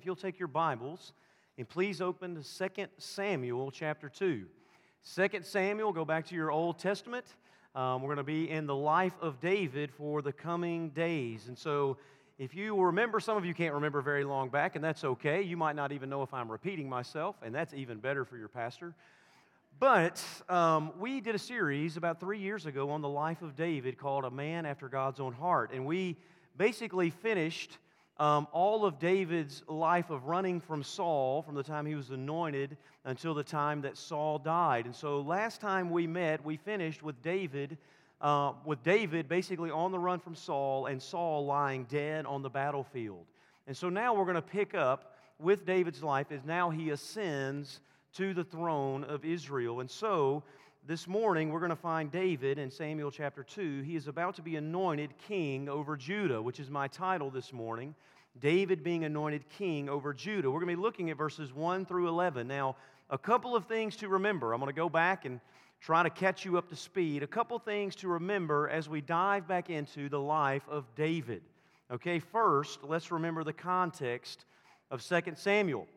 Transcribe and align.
If 0.00 0.06
you'll 0.06 0.16
take 0.16 0.38
your 0.38 0.48
Bibles 0.48 1.12
and 1.58 1.68
please 1.68 2.00
open 2.00 2.42
to 2.42 2.68
2 2.70 2.86
Samuel 2.96 3.70
chapter 3.70 4.08
2. 4.08 4.46
2 5.14 5.28
Samuel, 5.42 5.92
go 5.92 6.06
back 6.06 6.26
to 6.28 6.34
your 6.34 6.50
Old 6.50 6.78
Testament. 6.78 7.26
Um, 7.74 8.00
we're 8.00 8.14
going 8.14 8.16
to 8.16 8.22
be 8.22 8.48
in 8.48 8.66
the 8.66 8.74
life 8.74 9.12
of 9.20 9.40
David 9.40 9.92
for 9.92 10.22
the 10.22 10.32
coming 10.32 10.88
days. 10.88 11.48
And 11.48 11.58
so, 11.58 11.98
if 12.38 12.54
you 12.54 12.80
remember, 12.80 13.20
some 13.20 13.36
of 13.36 13.44
you 13.44 13.52
can't 13.52 13.74
remember 13.74 14.00
very 14.00 14.24
long 14.24 14.48
back, 14.48 14.74
and 14.74 14.82
that's 14.82 15.04
okay. 15.04 15.42
You 15.42 15.58
might 15.58 15.76
not 15.76 15.92
even 15.92 16.08
know 16.08 16.22
if 16.22 16.32
I'm 16.32 16.50
repeating 16.50 16.88
myself, 16.88 17.36
and 17.42 17.54
that's 17.54 17.74
even 17.74 17.98
better 17.98 18.24
for 18.24 18.38
your 18.38 18.48
pastor. 18.48 18.94
But 19.78 20.24
um, 20.48 20.92
we 20.98 21.20
did 21.20 21.34
a 21.34 21.38
series 21.38 21.98
about 21.98 22.20
three 22.20 22.38
years 22.38 22.64
ago 22.64 22.88
on 22.88 23.02
the 23.02 23.08
life 23.10 23.42
of 23.42 23.54
David 23.54 23.98
called 23.98 24.24
A 24.24 24.30
Man 24.30 24.64
After 24.64 24.88
God's 24.88 25.20
Own 25.20 25.34
Heart. 25.34 25.72
And 25.74 25.84
we 25.84 26.16
basically 26.56 27.10
finished 27.10 27.76
um, 28.20 28.46
all 28.52 28.84
of 28.84 28.98
David's 28.98 29.62
life 29.66 30.10
of 30.10 30.26
running 30.26 30.60
from 30.60 30.82
Saul 30.82 31.40
from 31.40 31.54
the 31.54 31.62
time 31.62 31.86
he 31.86 31.94
was 31.94 32.10
anointed 32.10 32.76
until 33.06 33.32
the 33.32 33.42
time 33.42 33.80
that 33.80 33.96
Saul 33.96 34.38
died. 34.38 34.84
And 34.84 34.94
so 34.94 35.22
last 35.22 35.62
time 35.62 35.88
we 35.88 36.06
met, 36.06 36.44
we 36.44 36.58
finished 36.58 37.02
with 37.02 37.20
David, 37.22 37.78
uh, 38.20 38.52
with 38.66 38.82
David 38.82 39.26
basically 39.26 39.70
on 39.70 39.90
the 39.90 39.98
run 39.98 40.20
from 40.20 40.34
Saul 40.34 40.84
and 40.84 41.00
Saul 41.00 41.46
lying 41.46 41.84
dead 41.84 42.26
on 42.26 42.42
the 42.42 42.50
battlefield. 42.50 43.24
And 43.66 43.74
so 43.74 43.88
now 43.88 44.12
we're 44.12 44.26
going 44.26 44.34
to 44.34 44.42
pick 44.42 44.74
up 44.74 45.16
with 45.38 45.64
David's 45.64 46.02
life 46.02 46.30
as 46.30 46.44
now 46.44 46.68
he 46.68 46.90
ascends 46.90 47.80
to 48.16 48.34
the 48.34 48.44
throne 48.44 49.02
of 49.04 49.24
Israel. 49.24 49.80
And 49.80 49.90
so 49.90 50.42
this 50.86 51.08
morning 51.08 51.50
we're 51.50 51.60
going 51.60 51.70
to 51.70 51.76
find 51.76 52.10
David 52.10 52.58
in 52.58 52.70
Samuel 52.70 53.10
chapter 53.10 53.42
2. 53.42 53.80
He 53.80 53.96
is 53.96 54.08
about 54.08 54.34
to 54.36 54.42
be 54.42 54.56
anointed 54.56 55.10
king 55.26 55.70
over 55.70 55.96
Judah, 55.96 56.42
which 56.42 56.60
is 56.60 56.68
my 56.68 56.88
title 56.88 57.30
this 57.30 57.52
morning. 57.52 57.94
David 58.38 58.82
being 58.82 59.04
anointed 59.04 59.48
king 59.58 59.88
over 59.88 60.14
Judah. 60.14 60.50
We're 60.50 60.60
going 60.60 60.70
to 60.70 60.76
be 60.76 60.82
looking 60.82 61.10
at 61.10 61.16
verses 61.16 61.52
1 61.52 61.86
through 61.86 62.08
11. 62.08 62.46
Now, 62.46 62.76
a 63.10 63.18
couple 63.18 63.56
of 63.56 63.66
things 63.66 63.96
to 63.96 64.08
remember. 64.08 64.52
I'm 64.52 64.60
going 64.60 64.72
to 64.72 64.76
go 64.76 64.88
back 64.88 65.24
and 65.24 65.40
try 65.80 66.02
to 66.02 66.10
catch 66.10 66.44
you 66.44 66.56
up 66.56 66.68
to 66.68 66.76
speed. 66.76 67.22
A 67.22 67.26
couple 67.26 67.58
things 67.58 67.96
to 67.96 68.08
remember 68.08 68.68
as 68.68 68.88
we 68.88 69.00
dive 69.00 69.48
back 69.48 69.70
into 69.70 70.08
the 70.08 70.20
life 70.20 70.62
of 70.68 70.84
David. 70.94 71.42
Okay, 71.90 72.20
first, 72.20 72.84
let's 72.84 73.10
remember 73.10 73.42
the 73.42 73.52
context 73.52 74.44
of 74.90 75.02
2 75.02 75.32
Samuel. 75.34 75.88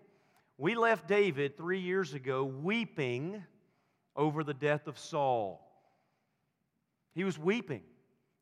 We 0.57 0.75
left 0.75 1.07
David 1.07 1.55
three 1.57 1.79
years 1.79 2.13
ago 2.13 2.43
weeping 2.43 3.43
over 4.15 4.43
the 4.43 4.53
death 4.53 4.87
of 4.87 4.97
Saul. 4.97 5.59
He 7.13 7.23
was 7.23 7.37
weeping. 7.37 7.81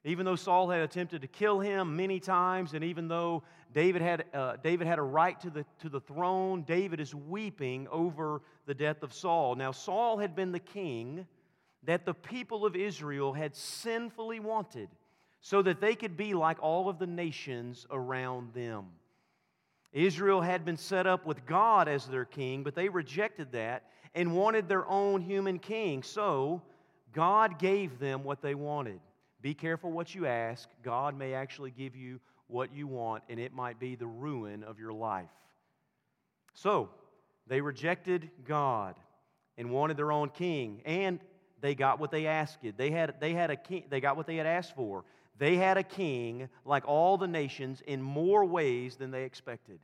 Even 0.03 0.25
though 0.25 0.35
Saul 0.35 0.69
had 0.69 0.81
attempted 0.81 1.21
to 1.21 1.27
kill 1.27 1.59
him 1.59 1.95
many 1.95 2.19
times, 2.19 2.73
and 2.73 2.83
even 2.83 3.07
though 3.07 3.43
David 3.73 4.01
had, 4.01 4.25
uh, 4.33 4.57
David 4.61 4.87
had 4.87 4.99
a 4.99 5.03
right 5.03 5.39
to 5.41 5.49
the, 5.49 5.65
to 5.79 5.89
the 5.89 6.01
throne, 6.01 6.63
David 6.63 6.99
is 6.99 7.15
weeping 7.15 7.87
over 7.89 8.41
the 8.65 8.73
death 8.73 9.03
of 9.03 9.13
Saul. 9.13 9.55
Now, 9.55 9.71
Saul 9.71 10.17
had 10.17 10.35
been 10.35 10.51
the 10.51 10.59
king 10.59 11.25
that 11.83 12.05
the 12.05 12.13
people 12.13 12.65
of 12.65 12.75
Israel 12.75 13.33
had 13.33 13.55
sinfully 13.55 14.39
wanted 14.39 14.89
so 15.41 15.61
that 15.61 15.81
they 15.81 15.95
could 15.95 16.17
be 16.17 16.33
like 16.33 16.61
all 16.61 16.89
of 16.89 16.99
the 16.99 17.07
nations 17.07 17.87
around 17.89 18.53
them. 18.53 18.85
Israel 19.93 20.41
had 20.41 20.63
been 20.63 20.77
set 20.77 21.07
up 21.07 21.25
with 21.25 21.45
God 21.45 21.87
as 21.87 22.05
their 22.05 22.25
king, 22.25 22.63
but 22.63 22.75
they 22.75 22.87
rejected 22.87 23.51
that 23.53 23.83
and 24.13 24.35
wanted 24.35 24.67
their 24.67 24.87
own 24.87 25.21
human 25.21 25.59
king. 25.59 26.03
So, 26.03 26.61
God 27.13 27.59
gave 27.59 27.99
them 27.99 28.23
what 28.23 28.41
they 28.41 28.55
wanted. 28.55 28.99
Be 29.41 29.53
careful 29.53 29.91
what 29.91 30.13
you 30.13 30.27
ask. 30.27 30.69
God 30.83 31.17
may 31.17 31.33
actually 31.33 31.71
give 31.71 31.95
you 31.95 32.19
what 32.51 32.73
you 32.73 32.87
want, 32.87 33.23
and 33.29 33.39
it 33.39 33.53
might 33.53 33.79
be 33.79 33.95
the 33.95 34.07
ruin 34.07 34.63
of 34.63 34.79
your 34.79 34.93
life. 34.93 35.29
So, 36.53 36.89
they 37.47 37.61
rejected 37.61 38.29
God 38.45 38.95
and 39.57 39.71
wanted 39.71 39.97
their 39.97 40.11
own 40.11 40.29
king, 40.29 40.81
and 40.85 41.19
they 41.61 41.75
got 41.75 41.99
what 41.99 42.11
they 42.11 42.27
asked. 42.27 42.59
They 42.77 42.91
had, 42.91 43.15
they 43.19 43.33
had 43.33 43.51
a 43.51 43.55
king, 43.55 43.85
they 43.89 44.01
got 44.01 44.17
what 44.17 44.27
they 44.27 44.35
had 44.35 44.47
asked 44.47 44.75
for. 44.75 45.03
They 45.37 45.55
had 45.55 45.77
a 45.77 45.83
king 45.83 46.49
like 46.65 46.87
all 46.87 47.17
the 47.17 47.27
nations 47.27 47.81
in 47.87 48.01
more 48.01 48.45
ways 48.45 48.95
than 48.95 49.11
they 49.11 49.23
expected. 49.23 49.79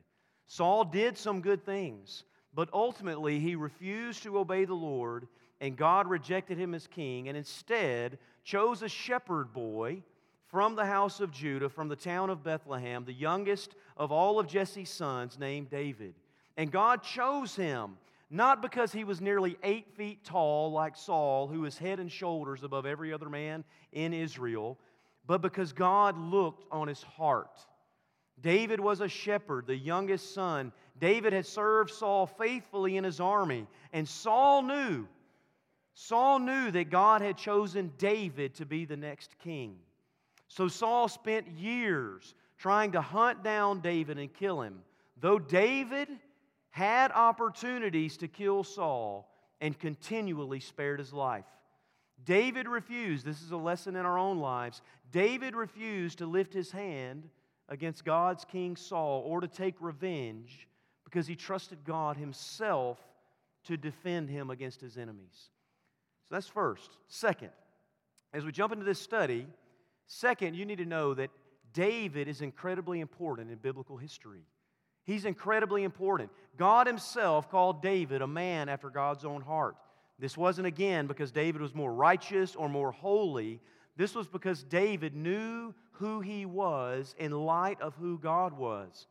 Saul 0.45 0.85
did 0.85 1.17
some 1.17 1.41
good 1.41 1.65
things, 1.65 2.23
but 2.53 2.69
ultimately 2.73 3.39
he 3.39 3.55
refused 3.55 4.23
to 4.23 4.37
obey 4.37 4.65
the 4.65 4.73
Lord, 4.73 5.27
and 5.59 5.75
God 5.75 6.07
rejected 6.07 6.57
him 6.57 6.73
as 6.73 6.87
king, 6.87 7.27
and 7.27 7.37
instead 7.37 8.19
chose 8.43 8.81
a 8.81 8.89
shepherd 8.89 9.51
boy 9.51 10.03
from 10.47 10.75
the 10.75 10.85
house 10.85 11.19
of 11.19 11.31
Judah, 11.31 11.69
from 11.69 11.87
the 11.87 11.95
town 11.95 12.29
of 12.29 12.43
Bethlehem, 12.43 13.05
the 13.05 13.13
youngest 13.13 13.75
of 13.95 14.11
all 14.11 14.39
of 14.39 14.47
Jesse's 14.47 14.89
sons, 14.89 15.37
named 15.37 15.69
David. 15.69 16.15
And 16.55 16.71
God 16.71 17.03
chose 17.03 17.55
him, 17.55 17.97
not 18.29 18.61
because 18.61 18.91
he 18.91 19.03
was 19.03 19.21
nearly 19.21 19.57
eight 19.63 19.87
feet 19.95 20.23
tall 20.23 20.71
like 20.71 20.95
Saul, 20.95 21.47
who 21.47 21.61
was 21.61 21.77
head 21.77 21.99
and 21.99 22.11
shoulders 22.11 22.63
above 22.63 22.85
every 22.85 23.13
other 23.13 23.29
man 23.29 23.63
in 23.91 24.13
Israel, 24.13 24.77
but 25.25 25.41
because 25.41 25.73
God 25.73 26.17
looked 26.17 26.65
on 26.71 26.87
his 26.87 27.03
heart. 27.03 27.59
David 28.39 28.79
was 28.79 29.01
a 29.01 29.07
shepherd, 29.07 29.67
the 29.67 29.75
youngest 29.75 30.33
son. 30.33 30.71
David 30.99 31.33
had 31.33 31.45
served 31.45 31.91
Saul 31.91 32.27
faithfully 32.27 32.97
in 32.97 33.03
his 33.03 33.19
army, 33.19 33.67
and 33.93 34.07
Saul 34.07 34.61
knew 34.61 35.07
Saul 35.99 36.37
knew 36.37 36.69
that 36.69 36.91
God 36.91 37.23
had 37.23 37.37
chosen 37.37 37.91
David 37.97 38.53
to 38.55 38.67
be 38.67 38.85
the 38.85 38.95
next 38.95 39.35
king. 39.39 39.77
So 40.47 40.67
Saul 40.67 41.07
spent 41.07 41.47
years 41.49 42.35
trying 42.57 42.93
to 42.93 43.01
hunt 43.01 43.43
down 43.43 43.81
David 43.81 44.17
and 44.17 44.33
kill 44.33 44.61
him. 44.61 44.79
Though 45.19 45.39
David 45.39 46.09
had 46.69 47.11
opportunities 47.11 48.17
to 48.17 48.27
kill 48.27 48.63
Saul 48.63 49.29
and 49.59 49.77
continually 49.77 50.59
spared 50.59 50.99
his 50.99 51.11
life. 51.11 51.45
David 52.23 52.67
refused, 52.67 53.25
this 53.25 53.41
is 53.41 53.51
a 53.51 53.57
lesson 53.57 53.95
in 53.95 54.05
our 54.05 54.17
own 54.17 54.39
lives. 54.39 54.81
David 55.11 55.55
refused 55.55 56.19
to 56.19 56.25
lift 56.25 56.53
his 56.53 56.71
hand 56.71 57.29
against 57.69 58.05
God's 58.05 58.45
king 58.45 58.75
Saul 58.75 59.23
or 59.25 59.41
to 59.41 59.47
take 59.47 59.75
revenge 59.79 60.67
because 61.03 61.27
he 61.27 61.35
trusted 61.35 61.79
God 61.85 62.17
himself 62.17 62.99
to 63.65 63.77
defend 63.77 64.29
him 64.29 64.49
against 64.49 64.81
his 64.81 64.97
enemies. 64.97 65.49
So 66.27 66.35
that's 66.35 66.47
first. 66.47 66.97
Second, 67.07 67.51
as 68.33 68.45
we 68.45 68.51
jump 68.51 68.73
into 68.73 68.85
this 68.85 68.99
study, 68.99 69.47
second, 70.07 70.55
you 70.55 70.65
need 70.65 70.79
to 70.79 70.85
know 70.85 71.13
that 71.13 71.29
David 71.73 72.27
is 72.27 72.41
incredibly 72.41 72.99
important 72.99 73.51
in 73.51 73.57
biblical 73.57 73.97
history. 73.97 74.41
He's 75.03 75.25
incredibly 75.25 75.83
important. 75.83 76.31
God 76.57 76.87
Himself 76.87 77.49
called 77.49 77.81
David 77.81 78.21
a 78.21 78.27
man 78.27 78.67
after 78.69 78.89
God's 78.89 79.25
own 79.25 79.41
heart. 79.41 79.75
This 80.19 80.35
wasn't, 80.35 80.67
again, 80.67 81.07
because 81.07 81.31
David 81.31 81.61
was 81.61 81.75
more 81.75 81.93
righteous 81.93 82.55
or 82.55 82.67
more 82.67 82.91
holy. 82.91 83.59
This 83.95 84.15
was 84.15 84.27
because 84.27 84.63
David 84.63 85.15
knew 85.15 85.73
who 85.91 86.21
he 86.21 86.45
was 86.45 87.15
in 87.19 87.31
light 87.31 87.79
of 87.81 87.93
who 87.95 88.17
God 88.17 88.53
was. 88.53 89.07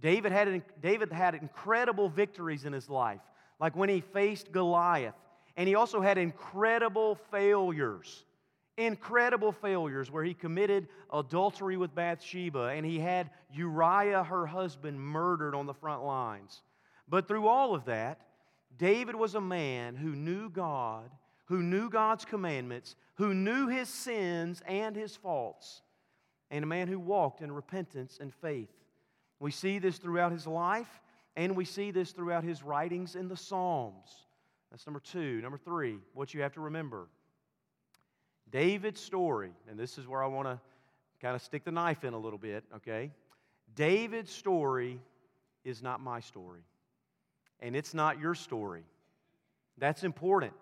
David 0.00 0.32
had, 0.32 0.62
David 0.80 1.12
had 1.12 1.34
incredible 1.34 2.08
victories 2.08 2.64
in 2.64 2.72
his 2.72 2.88
life, 2.88 3.20
like 3.60 3.76
when 3.76 3.88
he 3.88 4.00
faced 4.00 4.52
Goliath 4.52 5.14
and 5.58 5.68
he 5.68 5.74
also 5.74 6.00
had 6.00 6.16
incredible 6.18 7.16
failures. 7.32 8.24
Incredible 8.78 9.50
failures 9.50 10.08
where 10.08 10.22
he 10.22 10.34
committed 10.34 10.86
adultery 11.12 11.76
with 11.76 11.96
Bathsheba 11.96 12.66
and 12.66 12.86
he 12.86 13.00
had 13.00 13.28
Uriah, 13.52 14.22
her 14.22 14.46
husband, 14.46 15.00
murdered 15.00 15.54
on 15.54 15.66
the 15.66 15.74
front 15.74 16.04
lines. 16.04 16.62
But 17.08 17.26
through 17.26 17.48
all 17.48 17.74
of 17.74 17.86
that, 17.86 18.20
David 18.76 19.16
was 19.16 19.34
a 19.34 19.40
man 19.40 19.96
who 19.96 20.14
knew 20.14 20.48
God, 20.48 21.10
who 21.46 21.60
knew 21.60 21.90
God's 21.90 22.24
commandments, 22.24 22.94
who 23.16 23.34
knew 23.34 23.66
his 23.66 23.88
sins 23.88 24.62
and 24.64 24.94
his 24.94 25.16
faults, 25.16 25.82
and 26.50 26.62
a 26.62 26.68
man 26.68 26.86
who 26.86 27.00
walked 27.00 27.40
in 27.40 27.50
repentance 27.50 28.18
and 28.20 28.32
faith. 28.32 28.70
We 29.40 29.50
see 29.50 29.80
this 29.80 29.98
throughout 29.98 30.30
his 30.30 30.46
life, 30.46 31.00
and 31.34 31.56
we 31.56 31.64
see 31.64 31.90
this 31.90 32.12
throughout 32.12 32.44
his 32.44 32.62
writings 32.62 33.16
in 33.16 33.26
the 33.26 33.36
Psalms. 33.36 34.26
That's 34.70 34.86
number 34.86 35.00
two. 35.00 35.40
Number 35.40 35.58
three, 35.58 35.98
what 36.14 36.32
you 36.32 36.42
have 36.42 36.52
to 36.52 36.60
remember 36.60 37.08
David's 38.50 39.00
story, 39.00 39.50
and 39.68 39.78
this 39.78 39.98
is 39.98 40.06
where 40.06 40.22
I 40.22 40.26
want 40.26 40.48
to 40.48 40.60
kind 41.20 41.34
of 41.34 41.42
stick 41.42 41.64
the 41.64 41.72
knife 41.72 42.04
in 42.04 42.14
a 42.14 42.18
little 42.18 42.38
bit, 42.38 42.64
okay? 42.76 43.10
David's 43.74 44.30
story 44.30 45.00
is 45.64 45.82
not 45.82 46.00
my 46.00 46.20
story, 46.20 46.62
and 47.60 47.76
it's 47.76 47.94
not 47.94 48.18
your 48.18 48.34
story. 48.34 48.84
That's 49.76 50.04
important. 50.04 50.52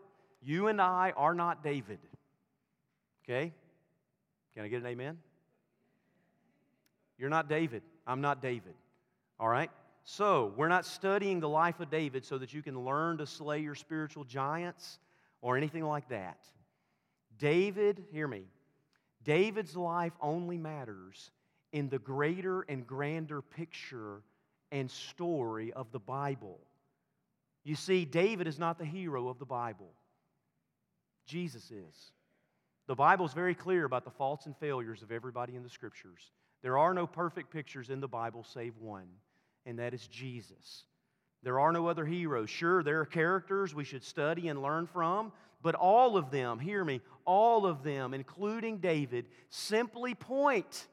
You 0.43 0.69
and 0.69 0.81
I 0.81 1.13
are 1.17 1.35
not 1.35 1.63
David, 1.63 1.99
okay? 3.25 3.53
Can 4.55 4.65
I 4.65 4.69
get 4.69 4.81
an 4.81 4.87
amen? 4.87 5.19
You're 7.19 7.31
not 7.31 7.49
David. 7.49 7.83
I'm 8.07 8.21
not 8.21 8.43
David, 8.43 8.75
all 9.39 9.49
right? 9.49 9.71
So, 10.05 10.53
we're 10.57 10.69
not 10.69 10.87
studying 10.87 11.41
the 11.41 11.49
life 11.49 11.81
of 11.81 11.91
David 11.91 12.25
so 12.25 12.39
that 12.39 12.55
you 12.55 12.63
can 12.63 12.85
learn 12.85 13.19
to 13.19 13.27
slay 13.27 13.59
your 13.59 13.75
spiritual 13.75 14.23
giants 14.23 15.01
or 15.41 15.57
anything 15.57 15.85
like 15.85 16.09
that. 16.11 16.39
David, 17.39 18.05
hear 18.11 18.27
me, 18.27 18.45
David's 19.25 19.77
life 19.77 20.13
only 20.21 20.57
matters 20.57 21.31
in 21.73 21.89
the 21.89 21.99
greater 21.99 22.63
and 22.63 22.87
grander 22.87 23.43
picture 23.43 24.23
and 24.73 24.91
story 24.91 25.73
of 25.73 25.91
the 25.93 25.99
Bible. 25.99 26.59
You 27.65 27.75
see, 27.75 28.05
David 28.05 28.47
is 28.47 28.59
not 28.59 28.79
the 28.79 28.85
hero 28.85 29.29
of 29.29 29.39
the 29.39 29.45
Bible, 29.45 29.93
Jesus 31.27 31.71
is. 31.71 32.13
The 32.87 32.95
Bible 32.95 33.27
is 33.27 33.33
very 33.33 33.55
clear 33.55 33.85
about 33.85 34.05
the 34.05 34.11
faults 34.11 34.47
and 34.47 34.57
failures 34.57 35.03
of 35.03 35.11
everybody 35.11 35.57
in 35.57 35.65
the 35.65 35.69
Scriptures. 35.69 36.31
There 36.63 36.79
are 36.79 36.95
no 36.95 37.07
perfect 37.07 37.53
pictures 37.53 37.91
in 37.91 38.01
the 38.01 38.09
Bible 38.09 38.45
save 38.45 38.79
one, 38.79 39.09
and 39.67 39.79
that 39.81 39.93
is 39.93 40.07
Jesus. 40.07 40.85
There 41.43 41.59
are 41.59 41.73
no 41.73 41.89
other 41.89 42.05
heroes. 42.05 42.49
Sure, 42.49 42.83
there 42.83 43.01
are 43.01 43.07
characters 43.07 43.75
we 43.75 43.85
should 43.85 44.05
study 44.05 44.49
and 44.49 44.63
learn 44.63 44.87
from, 44.87 45.33
but 45.67 45.75
all 45.75 46.17
of 46.17 46.31
them, 46.31 46.61
hear 46.61 46.85
me, 46.85 47.01
all 47.25 47.67
of 47.67 47.83
them, 47.83 48.15
including 48.15 48.79
David, 48.79 49.27
simply 49.51 50.15
point 50.15 50.87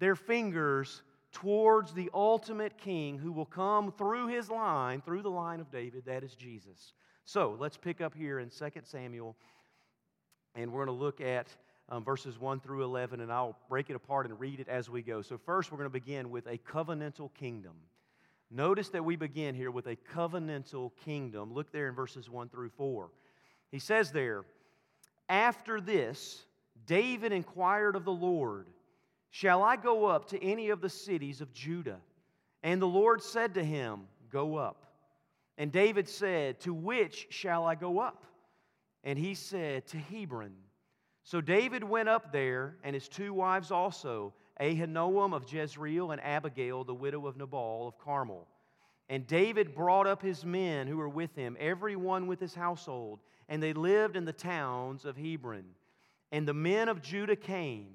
their 0.00 0.16
fingers 0.16 1.02
towards 1.30 1.94
the 1.94 2.10
ultimate 2.12 2.76
king 2.78 3.16
who 3.16 3.30
will 3.30 3.46
come 3.46 3.92
through 3.92 4.26
his 4.26 4.50
line, 4.50 5.02
through 5.02 5.22
the 5.22 5.30
line 5.30 5.60
of 5.60 5.70
David, 5.70 6.02
that 6.06 6.24
is 6.24 6.34
Jesus. 6.34 6.94
So 7.26 7.56
let's 7.60 7.76
pick 7.76 8.00
up 8.00 8.12
here 8.12 8.40
in 8.40 8.50
2 8.50 8.70
Samuel, 8.82 9.36
and 10.56 10.72
we're 10.72 10.84
going 10.84 10.98
to 10.98 11.00
look 11.00 11.20
at 11.20 11.46
um, 11.88 12.02
verses 12.02 12.40
1 12.40 12.58
through 12.58 12.82
11, 12.82 13.20
and 13.20 13.32
I'll 13.32 13.56
break 13.68 13.88
it 13.88 13.94
apart 13.94 14.26
and 14.26 14.40
read 14.40 14.58
it 14.58 14.66
as 14.66 14.90
we 14.90 15.02
go. 15.02 15.22
So, 15.22 15.38
first, 15.38 15.70
we're 15.70 15.78
going 15.78 15.90
to 15.90 15.92
begin 15.92 16.28
with 16.28 16.48
a 16.48 16.58
covenantal 16.58 17.32
kingdom. 17.34 17.74
Notice 18.50 18.88
that 18.88 19.04
we 19.04 19.14
begin 19.14 19.54
here 19.54 19.70
with 19.70 19.86
a 19.86 19.94
covenantal 20.12 20.90
kingdom. 21.04 21.54
Look 21.54 21.70
there 21.70 21.86
in 21.86 21.94
verses 21.94 22.28
1 22.28 22.48
through 22.48 22.70
4. 22.70 23.08
He 23.72 23.80
says 23.80 24.12
there, 24.12 24.44
After 25.28 25.80
this, 25.80 26.44
David 26.86 27.32
inquired 27.32 27.96
of 27.96 28.04
the 28.04 28.12
Lord, 28.12 28.66
Shall 29.30 29.62
I 29.62 29.76
go 29.76 30.04
up 30.04 30.28
to 30.28 30.44
any 30.44 30.68
of 30.68 30.82
the 30.82 30.90
cities 30.90 31.40
of 31.40 31.54
Judah? 31.54 31.98
And 32.62 32.80
the 32.80 32.86
Lord 32.86 33.22
said 33.22 33.54
to 33.54 33.64
him, 33.64 34.02
Go 34.30 34.56
up. 34.56 34.84
And 35.56 35.72
David 35.72 36.06
said, 36.06 36.60
To 36.60 36.74
which 36.74 37.28
shall 37.30 37.64
I 37.64 37.74
go 37.74 37.98
up? 37.98 38.24
And 39.04 39.18
he 39.18 39.34
said, 39.34 39.86
To 39.88 39.98
Hebron. 39.98 40.52
So 41.24 41.40
David 41.40 41.82
went 41.82 42.10
up 42.10 42.30
there, 42.30 42.76
and 42.84 42.92
his 42.94 43.08
two 43.08 43.32
wives 43.32 43.70
also, 43.70 44.34
Ahinoam 44.60 45.34
of 45.34 45.50
Jezreel 45.50 46.10
and 46.10 46.20
Abigail, 46.20 46.84
the 46.84 46.94
widow 46.94 47.26
of 47.26 47.38
Nabal 47.38 47.88
of 47.88 47.98
Carmel. 47.98 48.46
And 49.08 49.26
David 49.26 49.74
brought 49.74 50.06
up 50.06 50.20
his 50.20 50.44
men 50.44 50.86
who 50.86 50.98
were 50.98 51.08
with 51.08 51.34
him, 51.34 51.56
every 51.58 51.96
one 51.96 52.26
with 52.26 52.38
his 52.38 52.54
household, 52.54 53.20
and 53.48 53.62
they 53.62 53.72
lived 53.72 54.16
in 54.16 54.24
the 54.24 54.32
towns 54.32 55.04
of 55.04 55.16
Hebron. 55.16 55.64
And 56.30 56.46
the 56.48 56.54
men 56.54 56.88
of 56.88 57.02
Judah 57.02 57.36
came, 57.36 57.88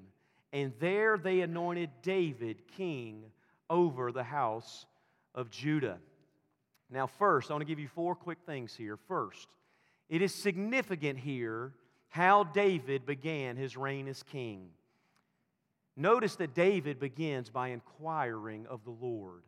and 0.52 0.72
there 0.78 1.18
they 1.18 1.40
anointed 1.40 1.90
David 2.02 2.68
king 2.76 3.24
over 3.68 4.12
the 4.12 4.22
house 4.22 4.86
of 5.34 5.50
Judah. 5.50 5.98
Now, 6.90 7.06
first, 7.06 7.50
I 7.50 7.54
want 7.54 7.62
to 7.62 7.66
give 7.66 7.78
you 7.78 7.88
four 7.88 8.14
quick 8.14 8.38
things 8.46 8.74
here. 8.74 8.96
First, 9.08 9.48
it 10.08 10.22
is 10.22 10.34
significant 10.34 11.18
here 11.18 11.72
how 12.08 12.44
David 12.44 13.04
began 13.04 13.56
his 13.56 13.76
reign 13.76 14.08
as 14.08 14.22
king. 14.22 14.68
Notice 15.96 16.36
that 16.36 16.54
David 16.54 16.98
begins 17.00 17.50
by 17.50 17.68
inquiring 17.68 18.66
of 18.66 18.84
the 18.84 18.90
Lord. 18.90 19.42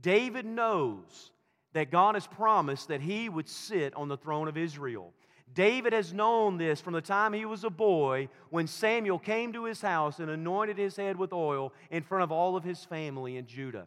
David 0.00 0.46
knows 0.46 1.32
that 1.72 1.90
God 1.90 2.14
has 2.14 2.26
promised 2.26 2.88
that 2.88 3.00
he 3.00 3.28
would 3.28 3.48
sit 3.48 3.94
on 3.94 4.08
the 4.08 4.16
throne 4.16 4.48
of 4.48 4.56
Israel. 4.56 5.12
David 5.54 5.92
has 5.92 6.12
known 6.12 6.58
this 6.58 6.80
from 6.80 6.92
the 6.92 7.00
time 7.00 7.32
he 7.32 7.44
was 7.44 7.64
a 7.64 7.70
boy 7.70 8.28
when 8.50 8.66
Samuel 8.66 9.18
came 9.18 9.52
to 9.52 9.64
his 9.64 9.80
house 9.80 10.18
and 10.18 10.30
anointed 10.30 10.78
his 10.78 10.96
head 10.96 11.16
with 11.16 11.32
oil 11.32 11.72
in 11.90 12.02
front 12.02 12.22
of 12.22 12.30
all 12.30 12.56
of 12.56 12.62
his 12.62 12.84
family 12.84 13.36
in 13.36 13.46
Judah. 13.46 13.86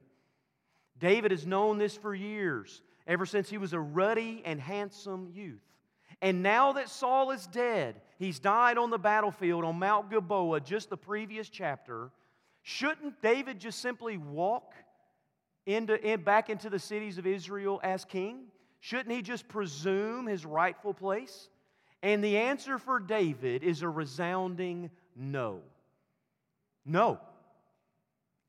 David 0.99 1.31
has 1.31 1.47
known 1.47 1.77
this 1.77 1.95
for 1.95 2.13
years, 2.13 2.81
ever 3.07 3.25
since 3.25 3.49
he 3.49 3.57
was 3.57 3.73
a 3.73 3.79
ruddy 3.79 4.41
and 4.45 4.59
handsome 4.59 5.29
youth. 5.33 5.63
And 6.21 6.43
now 6.43 6.73
that 6.73 6.89
Saul 6.89 7.31
is 7.31 7.47
dead, 7.47 8.01
he's 8.19 8.39
died 8.39 8.77
on 8.77 8.89
the 8.89 8.99
battlefield 8.99 9.63
on 9.63 9.79
Mount 9.79 10.09
Gilboa, 10.09 10.59
just 10.59 10.89
the 10.89 10.97
previous 10.97 11.49
chapter. 11.49 12.11
Shouldn't 12.61 13.21
David 13.21 13.59
just 13.59 13.79
simply 13.79 14.17
walk 14.17 14.73
into, 15.65 15.99
in, 16.01 16.23
back 16.23 16.49
into 16.49 16.69
the 16.69 16.79
cities 16.79 17.17
of 17.17 17.25
Israel 17.25 17.79
as 17.83 18.05
king? 18.05 18.45
Shouldn't 18.79 19.15
he 19.15 19.21
just 19.21 19.47
presume 19.47 20.27
his 20.27 20.45
rightful 20.45 20.93
place? 20.93 21.49
And 22.03 22.21
the 22.21 22.37
answer 22.37 22.77
for 22.77 22.99
David 22.99 23.63
is 23.63 23.81
a 23.81 23.87
resounding 23.87 24.91
no. 25.15 25.61
No. 26.85 27.17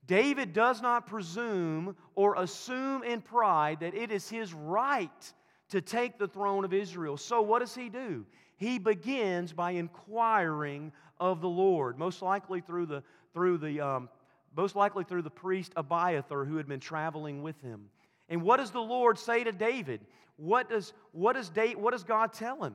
David 0.07 0.53
does 0.53 0.83
not 0.83 1.07
presume 1.07 1.97
or 2.17 2.35
assume 2.35 3.05
in 3.05 3.23
pride 3.23 3.79
that 3.81 3.95
it 3.95 4.11
is 4.11 4.29
his 4.29 4.53
right 4.53 5.33
to 5.71 5.81
take 5.81 6.19
the 6.19 6.27
throne 6.27 6.65
of 6.65 6.75
Israel. 6.75 7.17
So, 7.17 7.41
what 7.41 7.61
does 7.61 7.77
he 7.77 7.89
do? 7.89 8.27
He 8.57 8.79
begins 8.81 9.53
by 9.53 9.71
inquiring 9.71 10.93
of 11.21 11.41
the 11.41 11.49
Lord, 11.49 11.97
most 11.97 12.23
likely 12.23 12.61
through 12.61 12.87
the, 12.87 13.05
through 13.33 13.59
the, 13.59 13.81
um, 13.81 14.09
most 14.57 14.75
likely 14.75 15.05
through 15.05 15.23
the 15.23 15.31
priest 15.31 15.73
Abiathar 15.77 16.45
who 16.45 16.57
had 16.57 16.67
been 16.67 16.81
traveling 16.81 17.43
with 17.43 17.61
him. 17.63 17.89
And 18.29 18.43
what 18.43 18.57
does 18.57 18.73
the 18.73 18.81
Lord 18.81 19.17
say 19.17 19.45
to 19.45 19.53
David? 19.53 20.01
What 20.37 20.69
does, 20.69 20.93
what 21.13 21.35
does, 21.35 21.51
David, 21.51 21.77
what 21.77 21.93
does 21.93 22.05
God 22.05 22.33
tell 22.33 22.65
him? 22.65 22.75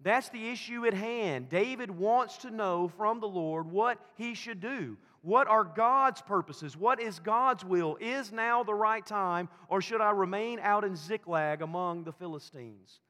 That's 0.00 0.28
the 0.28 0.50
issue 0.50 0.86
at 0.86 0.94
hand. 0.94 1.48
David 1.48 1.90
wants 1.90 2.38
to 2.38 2.50
know 2.50 2.88
from 2.96 3.20
the 3.20 3.28
Lord 3.28 3.70
what 3.70 3.98
he 4.16 4.34
should 4.34 4.60
do. 4.60 4.96
What 5.22 5.48
are 5.48 5.64
God's 5.64 6.20
purposes? 6.20 6.76
What 6.76 7.00
is 7.00 7.18
God's 7.18 7.64
will? 7.64 7.96
Is 8.00 8.30
now 8.30 8.62
the 8.62 8.74
right 8.74 9.04
time, 9.04 9.48
or 9.68 9.80
should 9.80 10.00
I 10.00 10.10
remain 10.10 10.60
out 10.60 10.84
in 10.84 10.94
Ziklag 10.94 11.62
among 11.62 12.04
the 12.04 12.12
Philistines? 12.12 13.00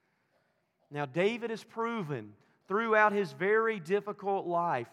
Now, 0.90 1.04
David 1.04 1.50
has 1.50 1.64
proven 1.64 2.32
throughout 2.68 3.12
his 3.12 3.32
very 3.32 3.80
difficult 3.80 4.46
life 4.46 4.88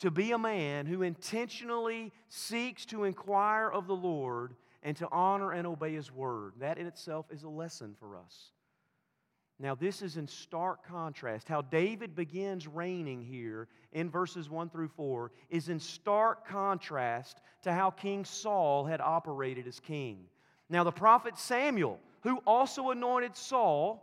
to 0.00 0.10
be 0.10 0.32
a 0.32 0.38
man 0.38 0.84
who 0.84 1.02
intentionally 1.02 2.12
seeks 2.28 2.84
to 2.86 3.04
inquire 3.04 3.70
of 3.70 3.86
the 3.86 3.96
Lord 3.96 4.54
and 4.82 4.96
to 4.98 5.08
honor 5.10 5.52
and 5.52 5.66
obey 5.66 5.94
his 5.94 6.12
word. 6.12 6.52
That 6.60 6.78
in 6.78 6.86
itself 6.86 7.26
is 7.30 7.44
a 7.44 7.48
lesson 7.48 7.96
for 7.98 8.16
us. 8.16 8.50
Now, 9.58 9.74
this 9.74 10.02
is 10.02 10.18
in 10.18 10.28
stark 10.28 10.86
contrast. 10.86 11.48
How 11.48 11.62
David 11.62 12.14
begins 12.14 12.66
reigning 12.66 13.22
here 13.22 13.68
in 13.92 14.10
verses 14.10 14.50
1 14.50 14.68
through 14.68 14.88
4 14.88 15.32
is 15.48 15.70
in 15.70 15.80
stark 15.80 16.46
contrast 16.46 17.40
to 17.62 17.72
how 17.72 17.90
King 17.90 18.26
Saul 18.26 18.84
had 18.84 19.00
operated 19.00 19.66
as 19.66 19.80
king. 19.80 20.26
Now, 20.68 20.84
the 20.84 20.92
prophet 20.92 21.38
Samuel, 21.38 21.98
who 22.20 22.38
also 22.46 22.90
anointed 22.90 23.34
Saul, 23.34 24.02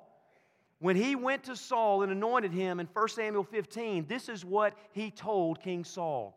when 0.79 0.95
he 0.95 1.15
went 1.15 1.43
to 1.43 1.55
Saul 1.55 2.01
and 2.01 2.11
anointed 2.11 2.51
him 2.51 2.79
in 2.79 2.87
1 2.87 3.07
Samuel 3.09 3.43
15, 3.43 4.07
this 4.07 4.29
is 4.29 4.43
what 4.43 4.75
he 4.91 5.11
told 5.11 5.61
King 5.61 5.83
Saul. 5.83 6.35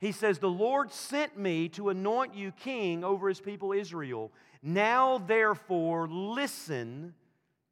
He 0.00 0.10
says, 0.12 0.38
The 0.38 0.50
Lord 0.50 0.92
sent 0.92 1.38
me 1.38 1.68
to 1.70 1.90
anoint 1.90 2.34
you 2.34 2.50
king 2.50 3.04
over 3.04 3.28
his 3.28 3.40
people 3.40 3.72
Israel. 3.72 4.32
Now, 4.60 5.18
therefore, 5.18 6.08
listen 6.08 7.14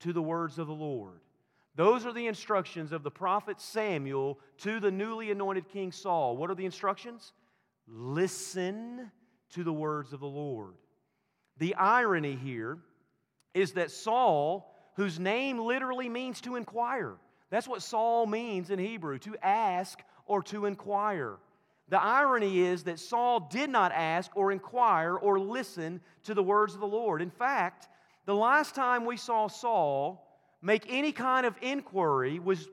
to 0.05 0.13
the 0.13 0.23
words 0.23 0.59
of 0.59 0.67
the 0.67 0.75
Lord. 0.75 1.19
Those 1.77 2.05
are 2.05 2.13
the 2.13 2.27
instructions 2.27 2.93
of 2.93 3.03
the 3.03 3.11
prophet 3.11 3.59
Samuel 3.59 4.39
to 4.59 4.79
the 4.79 4.91
newly 4.91 5.31
anointed 5.31 5.69
King 5.71 5.93
Saul. 5.93 6.37
What 6.37 6.51
are 6.51 6.55
the 6.55 6.67
instructions? 6.67 7.33
Listen 7.89 9.11
to 9.55 9.65
the 9.65 9.73
words 9.73 10.13
of 10.13 10.21
the 10.21 10.27
Lord. 10.27 10.75
The 11.57 11.75
irony 11.77 12.37
here 12.37 12.79
is 13.55 13.73
that 13.73 13.91
Saul, 13.91 14.75
whose 14.97 15.19
name 15.19 15.59
literally 15.59 16.11
means 16.11 16.43
to 16.43 16.57
inquire, 16.57 17.15
that's 17.49 17.67
what 17.67 17.83
Saul 17.83 18.27
means 18.27 18.69
in 18.69 18.79
Hebrew, 18.79 19.19
to 19.21 19.37
ask 19.43 20.01
or 20.27 20.43
to 20.45 20.67
inquire. 20.67 21.37
The 21.89 22.03
irony 22.03 22.61
is 22.61 22.85
that 22.85 22.99
Saul 22.99 23.41
did 23.41 23.71
not 23.71 23.91
ask 23.93 24.31
or 24.37 24.53
inquire 24.53 25.17
or 25.17 25.41
listen 25.41 26.03
to 26.25 26.35
the 26.35 26.43
words 26.43 26.75
of 26.75 26.81
the 26.81 26.87
Lord. 26.87 27.23
In 27.23 27.31
fact, 27.31 27.89
the 28.27 28.35
last 28.35 28.75
time 28.75 29.05
we 29.05 29.17
saw 29.17 29.49
Saul 29.49 30.27
make 30.63 30.87
any 30.89 31.13
kind 31.13 31.47
of 31.47 31.55
inquiry 31.61 32.39
was, 32.39 32.69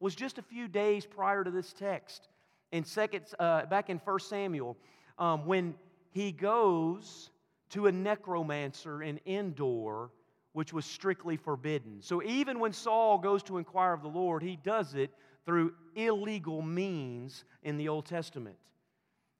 was 0.00 0.14
just 0.14 0.38
a 0.38 0.42
few 0.42 0.68
days 0.68 1.06
prior 1.06 1.44
to 1.44 1.50
this 1.50 1.72
text 1.72 2.28
in 2.72 2.84
second, 2.84 3.24
uh, 3.38 3.66
back 3.66 3.90
in 3.90 3.98
1 3.98 4.20
Samuel 4.20 4.76
um, 5.18 5.46
when 5.46 5.74
he 6.10 6.32
goes 6.32 7.30
to 7.70 7.86
a 7.86 7.92
necromancer 7.92 9.02
in 9.02 9.20
Endor, 9.26 10.10
which 10.52 10.72
was 10.72 10.84
strictly 10.84 11.36
forbidden. 11.36 11.98
So 12.00 12.22
even 12.22 12.58
when 12.58 12.72
Saul 12.72 13.18
goes 13.18 13.42
to 13.44 13.58
inquire 13.58 13.92
of 13.92 14.02
the 14.02 14.08
Lord, 14.08 14.42
he 14.42 14.56
does 14.56 14.94
it 14.94 15.12
through 15.44 15.74
illegal 15.94 16.62
means 16.62 17.44
in 17.62 17.76
the 17.76 17.88
Old 17.88 18.06
Testament. 18.06 18.56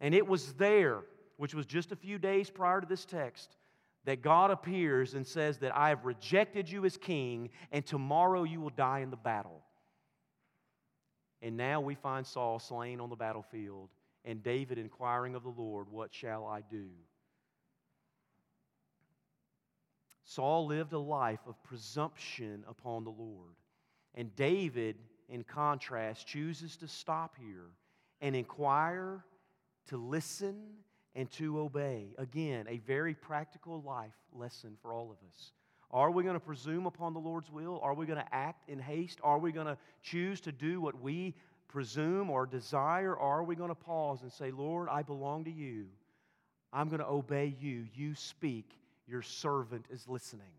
And 0.01 0.15
it 0.15 0.27
was 0.27 0.53
there, 0.55 1.01
which 1.37 1.55
was 1.55 1.67
just 1.67 1.93
a 1.93 1.97
few 1.97 2.19
days 2.19 2.51
prior 2.51 2.81
to 2.81 2.87
this 2.87 3.05
text, 3.05 3.57
that 4.05 4.23
God 4.23 4.51
appears 4.51 5.15
and 5.15 5.27
says 5.27 5.59
that 5.59 5.77
I 5.77 5.91
have 5.91 6.05
rejected 6.05 6.71
you 6.71 6.85
as 6.85 6.97
king, 6.97 7.51
and 7.73 7.85
tomorrow 7.85 8.45
you 8.45 8.61
will 8.61 8.71
die 8.71 9.01
in 9.01 9.11
the 9.11 9.17
battle. 9.17 9.63
And 11.43 11.57
now 11.57 11.81
we 11.81 11.95
find 11.95 12.27
Saul 12.27 12.59
slain 12.59 13.01
on 13.01 13.11
the 13.11 13.17
battlefield, 13.17 13.91
and 14.25 14.43
David 14.43 14.79
inquiring 14.79 15.35
of 15.35 15.43
the 15.43 15.49
Lord, 15.51 15.89
What 15.91 16.13
shall 16.13 16.47
I 16.47 16.63
do? 16.71 16.87
Saul 20.25 20.67
lived 20.67 20.93
a 20.93 20.99
life 20.99 21.41
of 21.47 21.63
presumption 21.63 22.63
upon 22.69 23.05
the 23.05 23.11
Lord. 23.11 23.55
And 24.15 24.35
David, 24.37 24.97
in 25.29 25.43
contrast, 25.43 26.27
chooses 26.27 26.77
to 26.79 26.89
stop 26.89 27.35
here 27.41 27.71
and 28.21 28.37
inquire, 28.37 29.25
to 29.87 29.97
listen, 29.97 30.57
and 31.15 31.31
to 31.33 31.61
obey. 31.61 32.15
Again, 32.19 32.67
a 32.69 32.79
very 32.79 33.15
practical 33.15 33.83
life 33.83 34.15
lesson 34.33 34.77
for 34.83 34.93
all 34.93 35.11
of 35.11 35.17
us. 35.29 35.53
Are 35.91 36.11
we 36.11 36.23
going 36.23 36.35
to 36.35 36.41
presume 36.41 36.87
upon 36.87 37.15
the 37.15 37.21
Lord's 37.21 37.51
will? 37.51 37.81
Are 37.83 37.95
we 37.95 38.07
going 38.07 38.19
to 38.19 38.35
act 38.35 38.69
in 38.69 38.79
haste? 38.79 39.19
Are 39.23 39.39
we 39.39 39.53
going 39.53 39.67
to 39.67 39.79
choose 40.03 40.41
to 40.43 40.53
do 40.53 40.81
what 40.81 41.01
we 41.01 41.35
presume 41.67 42.29
or 42.29 42.47
desire? 42.47 43.15
Or 43.15 43.39
are 43.39 43.45
we 43.45 43.57
going 43.57 43.71
to 43.71 43.75
pause 43.75 44.23
and 44.23 44.33
say, 44.33 44.51
Lord, 44.51 44.89
I 44.91 45.03
belong 45.03 45.45
to 45.45 45.51
you. 45.51 45.87
I'm 46.73 46.89
going 46.89 47.01
to 47.01 47.09
obey 47.09 47.55
you. 47.59 47.87
You 47.95 48.15
speak. 48.15 48.79
Your 49.07 49.23
servant 49.23 49.87
is 49.91 50.07
listening. 50.07 50.53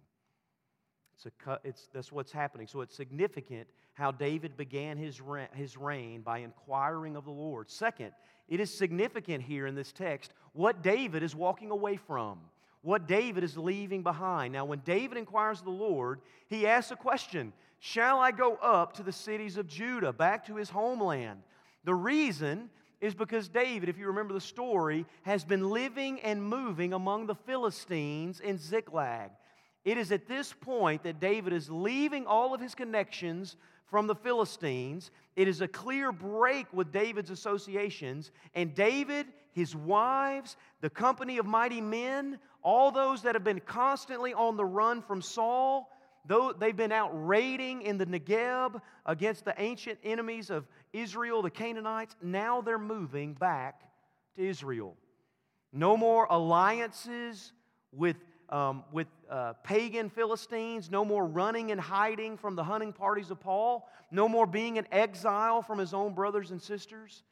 It's 1.26 1.36
a, 1.48 1.60
it's, 1.66 1.90
that's 1.94 2.12
what's 2.12 2.32
happening. 2.32 2.68
So 2.68 2.80
it's 2.80 2.96
significant 2.96 3.68
how 3.94 4.12
David 4.12 4.56
began 4.56 4.98
his, 4.98 5.22
his 5.54 5.76
reign 5.76 6.22
by 6.22 6.40
inquiring 6.40 7.18
of 7.18 7.26
the 7.26 7.32
Lord. 7.32 7.70
Second, 7.70 8.12
it 8.48 8.62
is 8.62 8.74
significant 8.74 9.44
here 9.44 9.68
in 9.68 9.76
this 9.76 9.92
text 9.92 10.32
what 10.54 10.82
David 10.82 11.22
is 11.22 11.36
walking 11.36 11.72
away 11.72 11.98
from, 11.98 12.40
what 12.84 13.06
David 13.06 13.44
is 13.44 13.58
leaving 13.58 14.02
behind. 14.02 14.54
Now, 14.54 14.64
when 14.64 14.80
David 14.86 15.18
inquires 15.18 15.60
of 15.60 15.66
the 15.66 15.72
Lord, 15.72 16.22
he 16.48 16.66
asks 16.66 16.92
a 16.92 16.96
question 16.96 17.52
Shall 17.80 18.20
I 18.20 18.32
go 18.32 18.56
up 18.56 18.94
to 18.94 19.04
the 19.04 19.12
cities 19.12 19.58
of 19.58 19.68
Judah, 19.68 20.14
back 20.14 20.46
to 20.48 20.56
his 20.56 20.70
homeland? 20.70 21.42
The 21.84 21.96
reason 21.96 22.70
is 23.02 23.14
because 23.14 23.50
David, 23.50 23.90
if 23.90 23.98
you 23.98 24.08
remember 24.08 24.34
the 24.34 24.42
story, 24.42 25.06
has 25.24 25.44
been 25.44 25.70
living 25.70 26.22
and 26.22 26.42
moving 26.42 26.94
among 26.94 27.28
the 27.28 27.36
Philistines 27.36 28.40
in 28.40 28.58
Ziklag. 28.58 29.32
It 29.90 29.98
is 29.98 30.12
at 30.12 30.28
this 30.28 30.54
point 30.54 31.02
that 31.02 31.20
David 31.20 31.52
is 31.52 31.68
leaving 31.68 32.28
all 32.28 32.54
of 32.54 32.62
his 32.62 32.76
connections 32.76 33.56
from 33.88 34.06
the 34.06 34.14
Philistines. 34.14 35.10
It 35.36 35.48
is 35.48 35.62
a 35.62 35.68
clear 35.68 36.12
break 36.12 36.72
with 36.72 36.92
David's 36.92 37.32
associations. 37.32 38.30
And 38.54 38.76
David, 38.76 39.26
his 39.52 39.76
wives, 39.76 40.58
the 40.82 40.92
company 40.92 41.40
of 41.40 41.48
mighty 41.48 41.82
men, 41.82 42.38
all 42.62 42.92
those 42.92 43.24
that 43.24 43.34
have 43.34 43.44
been 43.44 43.62
constantly 43.62 44.32
on 44.32 44.58
the 44.58 44.64
run 44.64 45.02
from 45.02 45.24
Saul, 45.24 45.90
though 46.24 46.54
they've 46.54 46.78
been 46.78 46.92
out 46.92 47.10
raiding 47.12 47.82
in 47.82 47.98
the 47.98 48.06
Negeb 48.06 48.80
against 49.08 49.44
the 49.44 49.56
ancient 49.60 49.98
enemies 50.04 50.52
of 50.52 50.68
Israel, 50.94 51.42
the 51.42 51.50
Canaanites, 51.50 52.16
now 52.22 52.62
they're 52.62 52.78
moving 52.78 53.34
back 53.34 53.82
to 54.36 54.48
Israel. 54.48 54.96
No 55.74 55.98
more 55.98 56.28
alliances 56.30 57.54
with 57.92 58.18
um, 58.50 58.84
with 58.92 59.08
uh, 59.30 59.54
pagan 59.64 60.10
Philistines, 60.10 60.90
no 60.90 61.06
more 61.06 61.26
running 61.26 61.72
and 61.72 61.80
hiding 61.80 62.38
from 62.38 62.56
the 62.56 62.64
hunting 62.64 62.94
parties 62.94 63.32
of 63.32 63.40
Saul, 63.44 63.88
no 64.12 64.28
more 64.28 64.46
being 64.46 64.78
in 64.78 64.88
exile 64.92 65.62
from 65.62 65.78
his 65.78 65.94
own 65.94 66.14
brothers 66.14 66.52
and 66.52 66.62
sisters. 66.62 67.24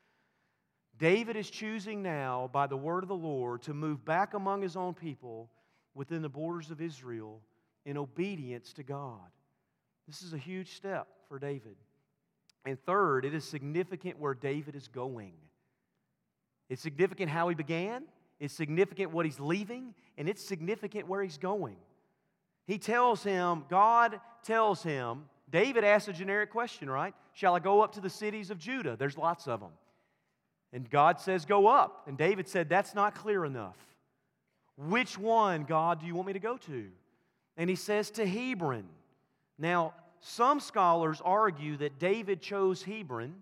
David 1.00 1.36
is 1.36 1.50
choosing 1.50 2.01
now, 2.01 2.50
by 2.51 2.67
the 2.67 2.77
word 2.77 3.03
of 3.03 3.09
the 3.09 3.15
Lord, 3.15 3.62
to 3.63 3.74
move 3.74 4.03
back 4.03 4.33
among 4.33 4.62
his 4.62 4.75
own 4.75 4.93
people 4.93 5.50
within 5.93 6.21
the 6.21 6.29
borders 6.29 6.71
of 6.71 6.81
Israel 6.81 7.41
in 7.86 7.97
obedience 7.97 8.74
to 8.74 8.83
God. 8.83 9.29
This 10.07 10.21
is 10.21 10.33
a 10.33 10.38
huge 10.38 10.75
step 10.75 11.07
for 11.27 11.39
David. 11.39 11.75
And 12.65 12.77
third, 12.86 13.25
it 13.25 13.33
is 13.33 13.43
significant 13.43 14.19
where 14.19 14.33
David 14.33 14.75
is 14.75 14.88
going. 14.88 15.33
It's 16.69 16.81
significant 16.81 17.29
how 17.29 17.47
he 17.50 17.55
began, 17.55 18.03
it's 18.39 18.53
significant 18.53 19.12
what 19.12 19.25
he's 19.25 19.39
leaving, 19.39 19.94
and 20.17 20.29
it's 20.29 20.44
significant 20.44 21.08
where 21.08 21.24
he's 21.24 21.38
going. 21.38 21.77
He 22.65 22.77
tells 22.77 23.24
him, 23.24 23.65
God 23.70 24.20
tells 24.44 24.84
him, 24.84 25.25
David 25.50 25.84
asks 25.84 26.10
a 26.10 26.13
generic 26.13 26.51
question, 26.51 26.89
right? 26.89 27.13
Shall 27.34 27.56
I 27.56 27.60
go 27.60 27.82
up 27.82 27.94
to 27.94 28.01
the 28.01 28.10
cities 28.10 28.51
of 28.51 28.60
Judah? 28.60 28.96
There's 28.98 29.17
lots 29.17 29.48
of 29.48 29.62
them. 29.62 29.72
And 30.74 30.89
God 30.89 31.20
says, 31.20 31.46
Go 31.46 31.67
up. 31.67 32.03
And 32.08 32.17
David 32.17 32.48
said, 32.48 32.67
That's 32.67 32.94
not 32.94 33.15
clear 33.15 33.46
enough. 33.46 33.77
Which 34.75 35.17
one, 35.17 35.63
God, 35.63 36.00
do 36.00 36.06
you 36.06 36.13
want 36.13 36.27
me 36.27 36.34
to 36.34 36.39
go 36.39 36.58
to? 36.58 36.88
And 37.56 37.70
he 37.70 37.75
says, 37.75 38.12
To 38.12 38.25
Hebron. 38.27 38.86
Now, 39.58 39.94
some 40.20 40.60
scholars 40.60 41.22
argue 41.24 41.77
that 41.77 42.00
David 42.00 42.41
chose 42.41 42.84
Hebron 42.84 43.36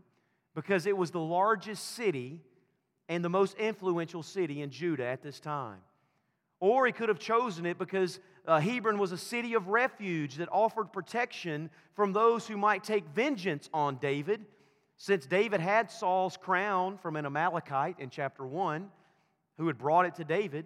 because 0.54 0.86
it 0.86 0.96
was 0.96 1.12
the 1.12 1.20
largest 1.20 1.96
city 1.96 2.42
and 3.10 3.24
the 3.24 3.30
most 3.30 3.56
influential 3.58 4.24
city 4.24 4.62
in 4.62 4.70
Judah 4.70 5.06
at 5.06 5.22
this 5.22 5.40
time. 5.40 5.80
Or 6.60 6.86
he 6.86 6.92
could 6.92 7.10
have 7.10 7.20
chosen 7.20 7.66
it 7.66 7.78
because 7.78 8.20
uh, 8.48 8.60
Hebron 8.60 8.98
was 8.98 9.12
a 9.12 9.18
city 9.18 9.54
of 9.54 9.68
refuge 9.68 10.36
that 10.36 10.50
offered 10.52 10.92
protection 10.92 11.70
from 11.94 12.14
those 12.14 12.48
who 12.48 12.58
might 12.58 12.84
take 12.84 13.06
vengeance 13.10 13.70
on 13.74 13.98
David. 13.98 14.46
Since 14.98 15.26
David 15.26 15.60
had 15.60 15.92
Saul's 15.92 16.38
crown 16.38 16.98
from 16.98 17.18
an 17.18 17.26
Amalekite 17.26 18.00
in 18.00 18.10
chapter 18.10 18.46
1, 18.46 18.90
who 19.58 19.68
had 19.68 19.78
brought 19.78 20.06
it 20.06 20.16
to 20.16 20.24
David. 20.24 20.66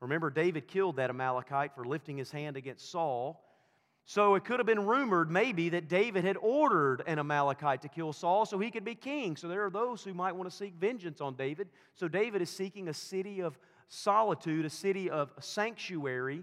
Remember, 0.00 0.30
David 0.30 0.68
killed 0.68 0.96
that 0.96 1.10
Amalekite 1.10 1.74
for 1.74 1.84
lifting 1.84 2.16
his 2.16 2.30
hand 2.30 2.56
against 2.56 2.90
Saul. 2.90 3.42
So 4.08 4.36
it 4.36 4.44
could 4.46 4.58
have 4.58 4.64
been 4.64 4.86
rumored 4.86 5.30
maybe 5.30 5.68
that 5.68 5.86
David 5.86 6.24
had 6.24 6.38
ordered 6.40 7.02
an 7.06 7.18
Amalekite 7.18 7.82
to 7.82 7.90
kill 7.90 8.14
Saul 8.14 8.46
so 8.46 8.58
he 8.58 8.70
could 8.70 8.82
be 8.82 8.94
king. 8.94 9.36
So 9.36 9.48
there 9.48 9.66
are 9.66 9.70
those 9.70 10.02
who 10.02 10.14
might 10.14 10.34
want 10.34 10.50
to 10.50 10.56
seek 10.56 10.72
vengeance 10.80 11.20
on 11.20 11.34
David. 11.34 11.68
So 11.92 12.08
David 12.08 12.40
is 12.40 12.48
seeking 12.48 12.88
a 12.88 12.94
city 12.94 13.42
of 13.42 13.58
solitude, 13.90 14.64
a 14.64 14.70
city 14.70 15.10
of 15.10 15.30
sanctuary, 15.40 16.42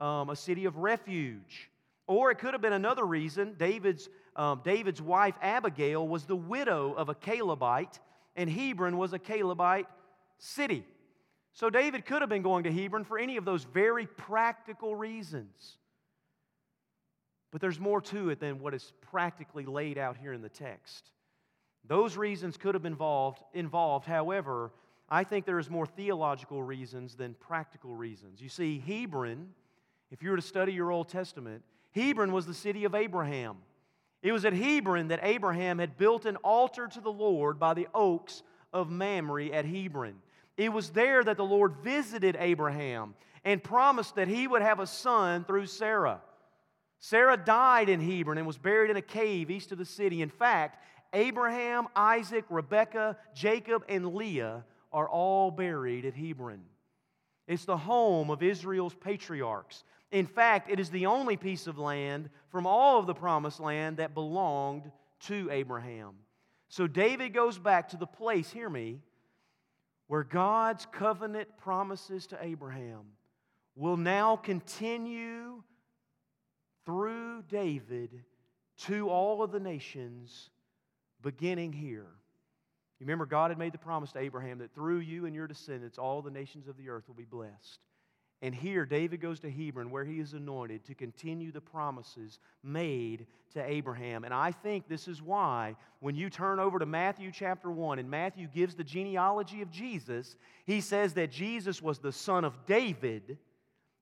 um, 0.00 0.28
a 0.28 0.34
city 0.34 0.64
of 0.64 0.78
refuge. 0.78 1.70
Or 2.08 2.32
it 2.32 2.38
could 2.40 2.52
have 2.52 2.60
been 2.60 2.72
another 2.72 3.04
reason. 3.04 3.54
David's, 3.60 4.08
um, 4.34 4.62
David's 4.64 5.00
wife 5.00 5.36
Abigail 5.40 6.08
was 6.08 6.24
the 6.24 6.34
widow 6.34 6.94
of 6.94 7.10
a 7.10 7.14
Calebite, 7.14 8.00
and 8.34 8.50
Hebron 8.50 8.96
was 8.96 9.12
a 9.12 9.20
Calebite 9.20 9.86
city. 10.38 10.84
So 11.52 11.70
David 11.70 12.06
could 12.06 12.22
have 12.22 12.28
been 12.28 12.42
going 12.42 12.64
to 12.64 12.72
Hebron 12.72 13.04
for 13.04 13.20
any 13.20 13.36
of 13.36 13.44
those 13.44 13.62
very 13.62 14.06
practical 14.06 14.96
reasons. 14.96 15.76
But 17.54 17.60
there's 17.60 17.78
more 17.78 18.00
to 18.00 18.30
it 18.30 18.40
than 18.40 18.58
what 18.58 18.74
is 18.74 18.92
practically 19.00 19.64
laid 19.64 19.96
out 19.96 20.16
here 20.16 20.32
in 20.32 20.42
the 20.42 20.48
text. 20.48 21.12
Those 21.86 22.16
reasons 22.16 22.56
could 22.56 22.74
have 22.74 22.84
involved, 22.84 23.44
involved. 23.52 24.06
However, 24.06 24.72
I 25.08 25.22
think 25.22 25.46
there 25.46 25.60
is 25.60 25.70
more 25.70 25.86
theological 25.86 26.64
reasons 26.64 27.14
than 27.14 27.34
practical 27.34 27.94
reasons. 27.94 28.40
You 28.42 28.48
see, 28.48 28.80
Hebron, 28.80 29.50
if 30.10 30.20
you 30.20 30.30
were 30.30 30.36
to 30.36 30.42
study 30.42 30.72
your 30.72 30.90
Old 30.90 31.08
Testament, 31.08 31.62
Hebron 31.92 32.32
was 32.32 32.44
the 32.44 32.54
city 32.54 32.86
of 32.86 32.96
Abraham. 32.96 33.58
It 34.20 34.32
was 34.32 34.44
at 34.44 34.52
Hebron 34.52 35.06
that 35.06 35.20
Abraham 35.22 35.78
had 35.78 35.96
built 35.96 36.26
an 36.26 36.34
altar 36.38 36.88
to 36.88 37.00
the 37.00 37.12
Lord 37.12 37.60
by 37.60 37.74
the 37.74 37.86
oaks 37.94 38.42
of 38.72 38.90
Mamre 38.90 39.52
at 39.52 39.64
Hebron. 39.64 40.16
It 40.56 40.72
was 40.72 40.90
there 40.90 41.22
that 41.22 41.36
the 41.36 41.44
Lord 41.44 41.76
visited 41.84 42.36
Abraham 42.40 43.14
and 43.44 43.62
promised 43.62 44.16
that 44.16 44.26
he 44.26 44.48
would 44.48 44.62
have 44.62 44.80
a 44.80 44.88
son 44.88 45.44
through 45.44 45.66
Sarah. 45.66 46.20
Sarah 47.04 47.36
died 47.36 47.90
in 47.90 48.00
Hebron 48.00 48.38
and 48.38 48.46
was 48.46 48.56
buried 48.56 48.90
in 48.90 48.96
a 48.96 49.02
cave 49.02 49.50
east 49.50 49.72
of 49.72 49.76
the 49.76 49.84
city. 49.84 50.22
In 50.22 50.30
fact, 50.30 50.82
Abraham, 51.12 51.86
Isaac, 51.94 52.46
Rebekah, 52.48 53.18
Jacob, 53.34 53.84
and 53.90 54.14
Leah 54.14 54.64
are 54.90 55.06
all 55.06 55.50
buried 55.50 56.06
at 56.06 56.14
Hebron. 56.14 56.62
It's 57.46 57.66
the 57.66 57.76
home 57.76 58.30
of 58.30 58.42
Israel's 58.42 58.94
patriarchs. 58.94 59.84
In 60.12 60.24
fact, 60.26 60.70
it 60.70 60.80
is 60.80 60.88
the 60.88 61.04
only 61.04 61.36
piece 61.36 61.66
of 61.66 61.76
land 61.76 62.30
from 62.48 62.66
all 62.66 63.00
of 63.00 63.06
the 63.06 63.12
promised 63.12 63.60
land 63.60 63.98
that 63.98 64.14
belonged 64.14 64.90
to 65.26 65.50
Abraham. 65.50 66.14
So 66.70 66.86
David 66.86 67.34
goes 67.34 67.58
back 67.58 67.90
to 67.90 67.98
the 67.98 68.06
place, 68.06 68.50
hear 68.50 68.70
me, 68.70 69.00
where 70.06 70.24
God's 70.24 70.86
covenant 70.90 71.48
promises 71.58 72.26
to 72.28 72.38
Abraham 72.42 73.02
will 73.76 73.98
now 73.98 74.36
continue 74.36 75.62
through 76.84 77.42
David 77.48 78.22
to 78.86 79.08
all 79.08 79.42
of 79.42 79.52
the 79.52 79.60
nations, 79.60 80.50
beginning 81.22 81.72
here. 81.72 82.06
You 83.00 83.06
remember, 83.06 83.26
God 83.26 83.50
had 83.50 83.58
made 83.58 83.72
the 83.72 83.78
promise 83.78 84.12
to 84.12 84.18
Abraham 84.20 84.58
that 84.58 84.74
through 84.74 84.98
you 84.98 85.26
and 85.26 85.34
your 85.34 85.46
descendants, 85.46 85.98
all 85.98 86.22
the 86.22 86.30
nations 86.30 86.68
of 86.68 86.76
the 86.76 86.88
earth 86.88 87.08
will 87.08 87.14
be 87.14 87.24
blessed. 87.24 87.80
And 88.42 88.54
here, 88.54 88.84
David 88.84 89.22
goes 89.22 89.40
to 89.40 89.50
Hebron, 89.50 89.90
where 89.90 90.04
he 90.04 90.20
is 90.20 90.34
anointed 90.34 90.84
to 90.84 90.94
continue 90.94 91.50
the 91.50 91.62
promises 91.62 92.38
made 92.62 93.26
to 93.54 93.64
Abraham. 93.64 94.24
And 94.24 94.34
I 94.34 94.52
think 94.52 94.86
this 94.86 95.08
is 95.08 95.22
why, 95.22 95.76
when 96.00 96.14
you 96.14 96.28
turn 96.28 96.60
over 96.60 96.78
to 96.78 96.84
Matthew 96.84 97.30
chapter 97.32 97.70
1, 97.70 97.98
and 97.98 98.10
Matthew 98.10 98.46
gives 98.46 98.74
the 98.74 98.84
genealogy 98.84 99.62
of 99.62 99.70
Jesus, 99.70 100.36
he 100.66 100.82
says 100.82 101.14
that 101.14 101.30
Jesus 101.30 101.80
was 101.80 102.00
the 102.00 102.12
son 102.12 102.44
of 102.44 102.66
David, 102.66 103.38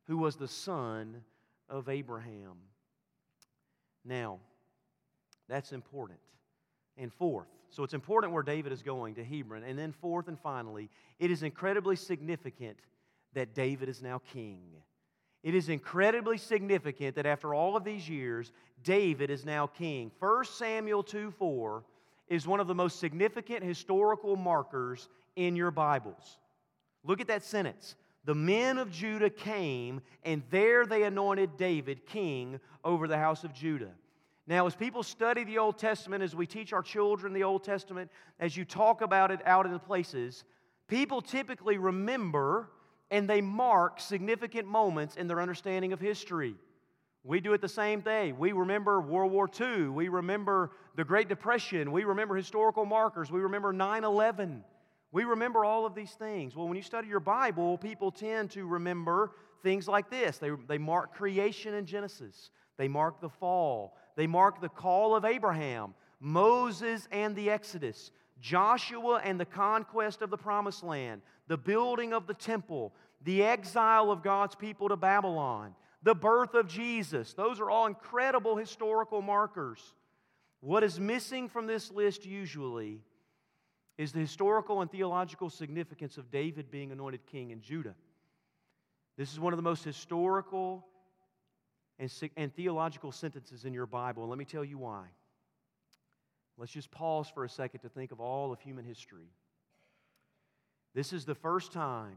who 0.06 0.18
was 0.18 0.34
the 0.34 0.48
son 0.48 1.22
of 1.68 1.88
Abraham. 1.88 2.56
Now, 4.04 4.38
that's 5.48 5.72
important. 5.72 6.18
And 6.96 7.12
fourth, 7.12 7.48
so 7.70 7.84
it's 7.84 7.94
important 7.94 8.32
where 8.32 8.42
David 8.42 8.72
is 8.72 8.82
going 8.82 9.14
to 9.14 9.24
Hebron. 9.24 9.64
And 9.64 9.78
then, 9.78 9.92
fourth 9.92 10.28
and 10.28 10.38
finally, 10.38 10.90
it 11.18 11.30
is 11.30 11.42
incredibly 11.42 11.96
significant 11.96 12.78
that 13.34 13.54
David 13.54 13.88
is 13.88 14.02
now 14.02 14.20
king. 14.32 14.60
It 15.42 15.54
is 15.54 15.68
incredibly 15.68 16.38
significant 16.38 17.16
that 17.16 17.26
after 17.26 17.54
all 17.54 17.76
of 17.76 17.84
these 17.84 18.08
years, 18.08 18.52
David 18.84 19.30
is 19.30 19.44
now 19.44 19.66
king. 19.66 20.10
1 20.18 20.44
Samuel 20.44 21.02
2 21.02 21.30
4 21.32 21.82
is 22.28 22.46
one 22.46 22.60
of 22.60 22.66
the 22.66 22.74
most 22.74 23.00
significant 23.00 23.64
historical 23.64 24.36
markers 24.36 25.08
in 25.34 25.56
your 25.56 25.70
Bibles. 25.70 26.38
Look 27.04 27.20
at 27.20 27.28
that 27.28 27.44
sentence. 27.44 27.96
The 28.24 28.34
men 28.34 28.78
of 28.78 28.90
Judah 28.90 29.30
came, 29.30 30.00
and 30.24 30.42
there 30.50 30.86
they 30.86 31.02
anointed 31.02 31.56
David 31.56 32.06
king 32.06 32.60
over 32.84 33.08
the 33.08 33.18
house 33.18 33.42
of 33.42 33.52
Judah. 33.52 33.90
Now, 34.46 34.66
as 34.66 34.74
people 34.74 35.02
study 35.02 35.44
the 35.44 35.58
Old 35.58 35.78
Testament, 35.78 36.22
as 36.22 36.34
we 36.34 36.46
teach 36.46 36.72
our 36.72 36.82
children 36.82 37.32
the 37.32 37.44
Old 37.44 37.64
Testament, 37.64 38.10
as 38.40 38.56
you 38.56 38.64
talk 38.64 39.00
about 39.00 39.30
it 39.30 39.40
out 39.46 39.66
in 39.66 39.72
the 39.72 39.78
places, 39.78 40.44
people 40.88 41.20
typically 41.20 41.78
remember 41.78 42.68
and 43.10 43.28
they 43.28 43.42
mark 43.42 44.00
significant 44.00 44.66
moments 44.66 45.16
in 45.16 45.28
their 45.28 45.40
understanding 45.40 45.92
of 45.92 46.00
history. 46.00 46.54
We 47.24 47.40
do 47.40 47.52
it 47.52 47.60
the 47.60 47.68
same 47.68 48.00
day. 48.00 48.32
We 48.32 48.52
remember 48.52 49.00
World 49.00 49.30
War 49.30 49.48
II. 49.60 49.88
We 49.88 50.08
remember 50.08 50.72
the 50.96 51.04
Great 51.04 51.28
Depression. 51.28 51.92
We 51.92 52.04
remember 52.04 52.34
historical 52.34 52.84
markers. 52.84 53.30
We 53.30 53.40
remember 53.40 53.72
9 53.72 54.02
11. 54.02 54.64
We 55.12 55.24
remember 55.24 55.64
all 55.64 55.84
of 55.84 55.94
these 55.94 56.12
things. 56.12 56.56
Well, 56.56 56.66
when 56.66 56.76
you 56.76 56.82
study 56.82 57.06
your 57.06 57.20
Bible, 57.20 57.76
people 57.76 58.10
tend 58.10 58.50
to 58.52 58.66
remember 58.66 59.32
things 59.62 59.86
like 59.86 60.10
this 60.10 60.38
they, 60.38 60.50
they 60.66 60.78
mark 60.78 61.14
creation 61.14 61.74
in 61.74 61.84
Genesis, 61.86 62.50
they 62.78 62.88
mark 62.88 63.20
the 63.20 63.28
fall, 63.28 63.94
they 64.16 64.26
mark 64.26 64.60
the 64.60 64.70
call 64.70 65.14
of 65.14 65.26
Abraham, 65.26 65.94
Moses 66.18 67.06
and 67.12 67.36
the 67.36 67.50
Exodus, 67.50 68.10
Joshua 68.40 69.20
and 69.22 69.38
the 69.38 69.44
conquest 69.44 70.22
of 70.22 70.30
the 70.30 70.38
promised 70.38 70.82
land, 70.82 71.20
the 71.46 71.58
building 71.58 72.14
of 72.14 72.26
the 72.26 72.34
temple, 72.34 72.94
the 73.22 73.44
exile 73.44 74.10
of 74.10 74.22
God's 74.22 74.54
people 74.54 74.88
to 74.88 74.96
Babylon, 74.96 75.74
the 76.02 76.14
birth 76.14 76.54
of 76.54 76.66
Jesus. 76.66 77.34
Those 77.34 77.60
are 77.60 77.70
all 77.70 77.86
incredible 77.86 78.56
historical 78.56 79.20
markers. 79.20 79.94
What 80.60 80.82
is 80.82 80.98
missing 80.98 81.48
from 81.48 81.66
this 81.66 81.90
list 81.90 82.24
usually 82.24 83.00
is 83.98 84.12
the 84.12 84.20
historical 84.20 84.80
and 84.80 84.90
theological 84.90 85.50
significance 85.50 86.16
of 86.16 86.30
David 86.30 86.70
being 86.70 86.92
anointed 86.92 87.26
king 87.26 87.50
in 87.50 87.60
Judah. 87.60 87.94
This 89.16 89.32
is 89.32 89.38
one 89.38 89.52
of 89.52 89.58
the 89.58 89.62
most 89.62 89.84
historical 89.84 90.86
and, 91.98 92.10
and 92.36 92.54
theological 92.54 93.12
sentences 93.12 93.64
in 93.64 93.74
your 93.74 93.86
Bible. 93.86 94.22
And 94.22 94.30
let 94.30 94.38
me 94.38 94.44
tell 94.44 94.64
you 94.64 94.78
why. 94.78 95.06
Let's 96.56 96.72
just 96.72 96.90
pause 96.90 97.28
for 97.28 97.44
a 97.44 97.48
second 97.48 97.80
to 97.80 97.88
think 97.88 98.12
of 98.12 98.20
all 98.20 98.52
of 98.52 98.60
human 98.60 98.84
history. 98.84 99.30
This 100.94 101.12
is 101.12 101.24
the 101.24 101.34
first 101.34 101.72
time 101.72 102.16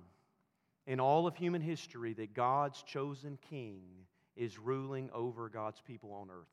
in 0.88 1.00
all 1.00 1.27
of 1.27 1.36
human 1.36 1.62
history 1.62 2.13
that 2.13 2.34
God's 2.34 2.82
chosen 2.84 3.38
king 3.50 3.82
is 4.36 4.60
ruling 4.60 5.10
over 5.13 5.50
God's 5.50 5.82
people 5.82 6.12
on 6.13 6.29
earth. 6.29 6.48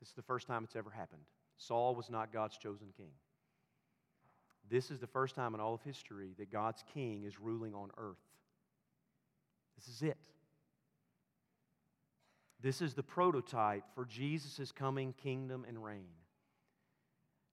This 0.00 0.08
is 0.10 0.14
the 0.14 0.22
first 0.22 0.46
time 0.46 0.64
it's 0.64 0.76
ever 0.76 0.90
happened. 0.90 1.22
Saul 1.56 1.94
was 1.94 2.10
not 2.10 2.32
God's 2.32 2.58
chosen 2.58 2.88
king. 2.96 3.10
This 4.70 4.90
is 4.90 4.98
the 4.98 5.06
first 5.06 5.34
time 5.34 5.54
in 5.54 5.60
all 5.60 5.74
of 5.74 5.82
history 5.82 6.34
that 6.38 6.50
God's 6.50 6.82
king 6.94 7.24
is 7.24 7.38
ruling 7.38 7.74
on 7.74 7.90
earth. 7.98 8.16
This 9.76 9.88
is 9.88 10.02
it. 10.02 10.16
This 12.60 12.80
is 12.80 12.94
the 12.94 13.02
prototype 13.02 13.84
for 13.94 14.06
Jesus' 14.06 14.72
coming 14.72 15.12
kingdom 15.22 15.66
and 15.68 15.84
reign. 15.84 16.08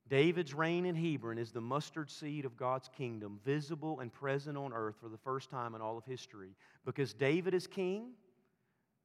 David's 0.07 0.53
reign 0.53 0.85
in 0.85 0.95
Hebron 0.95 1.37
is 1.37 1.51
the 1.51 1.61
mustard 1.61 2.09
seed 2.09 2.45
of 2.45 2.57
God's 2.57 2.89
kingdom, 2.89 3.39
visible 3.45 3.99
and 3.99 4.11
present 4.11 4.57
on 4.57 4.73
earth 4.73 4.95
for 5.01 5.09
the 5.09 5.17
first 5.17 5.49
time 5.49 5.75
in 5.75 5.81
all 5.81 5.97
of 5.97 6.05
history. 6.05 6.55
Because 6.85 7.13
David 7.13 7.53
is 7.53 7.67
king, 7.67 8.11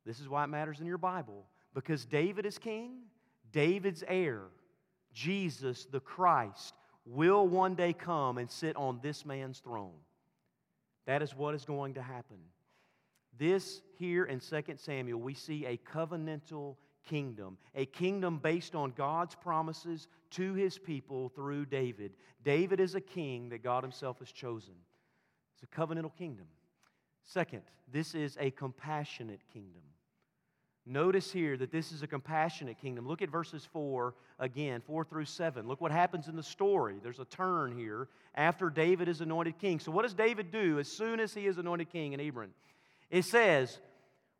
this 0.05 0.21
is 0.21 0.29
why 0.29 0.45
it 0.45 0.49
matters 0.49 0.81
in 0.81 0.87
your 0.87 0.99
Bible. 0.99 1.45
Because 1.75 2.05
David 2.05 2.47
is 2.47 2.59
king, 2.59 3.03
David's 3.53 4.03
heir, 4.07 4.43
Jesus 5.13 5.87
the 5.87 6.01
Christ, 6.01 6.75
will 7.07 7.47
one 7.47 7.75
day 7.75 7.93
come 7.93 8.39
and 8.39 8.51
sit 8.51 8.77
on 8.77 9.01
this 9.03 9.25
man's 9.25 9.61
throne. 9.61 9.99
That 11.07 11.23
is 11.23 11.35
what 11.35 11.55
is 11.55 11.65
going 11.65 11.95
to 11.95 12.03
happen. 12.03 12.39
This 13.39 13.83
here 13.99 14.25
in 14.25 14.41
2 14.41 14.63
Samuel, 14.77 15.21
we 15.21 15.35
see 15.35 15.67
a 15.67 15.77
covenantal 15.77 16.77
kingdom, 17.07 17.57
a 17.75 17.87
kingdom 17.87 18.39
based 18.39 18.75
on 18.75 18.91
God's 18.91 19.35
promises 19.35 20.09
to 20.31 20.55
his 20.55 20.79
people 20.79 21.29
through 21.29 21.67
David. 21.67 22.13
David 22.45 22.81
is 22.81 22.95
a 22.95 23.01
king 23.01 23.51
that 23.51 23.63
God 23.63 23.85
himself 23.85 24.19
has 24.19 24.33
chosen. 24.33 24.75
It's 25.55 25.63
a 25.63 25.81
covenantal 25.81 26.15
kingdom. 26.17 26.47
Second, 27.25 27.63
this 27.93 28.15
is 28.15 28.37
a 28.41 28.51
compassionate 28.51 29.41
kingdom. 29.53 29.83
Notice 30.89 31.33
here 31.33 31.57
that 31.57 31.73
this 31.73 31.91
is 31.91 32.05
a 32.05 32.07
compassionate 32.07 32.79
kingdom. 32.81 33.09
Look 33.09 33.21
at 33.21 33.29
verses 33.29 33.67
4 33.73 34.15
again, 34.39 34.81
4 34.87 35.05
through 35.05 35.25
7. 35.25 35.67
Look 35.67 35.81
what 35.81 35.91
happens 35.91 36.29
in 36.29 36.37
the 36.37 36.45
story. 36.45 37.01
There's 37.03 37.19
a 37.19 37.25
turn 37.25 37.77
here 37.77 38.09
after 38.37 38.71
David 38.71 39.09
is 39.09 39.21
anointed 39.21 39.59
king. 39.59 39.81
So, 39.81 39.91
what 39.91 40.03
does 40.03 40.15
David 40.15 40.53
do 40.53 40.79
as 40.79 40.87
soon 40.87 41.19
as 41.19 41.35
he 41.35 41.49
is 41.49 41.59
anointed 41.59 41.91
king 41.91 42.13
in 42.13 42.21
Hebron? 42.21 42.51
It 43.11 43.25
says, 43.25 43.81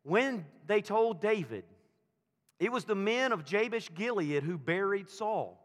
When 0.03 0.45
they 0.67 0.81
told 0.81 1.19
David, 1.19 1.65
it 2.61 2.71
was 2.71 2.85
the 2.85 2.95
men 2.95 3.33
of 3.33 3.43
Jabesh 3.43 3.93
Gilead 3.93 4.43
who 4.43 4.57
buried 4.57 5.09
Saul. 5.09 5.61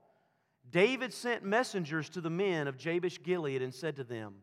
David 0.72 1.12
sent 1.12 1.44
messengers 1.44 2.08
to 2.10 2.20
the 2.20 2.30
men 2.30 2.66
of 2.66 2.76
Jabesh 2.76 3.22
Gilead 3.22 3.62
and 3.62 3.72
said 3.72 3.96
to 3.96 4.04
them, 4.04 4.34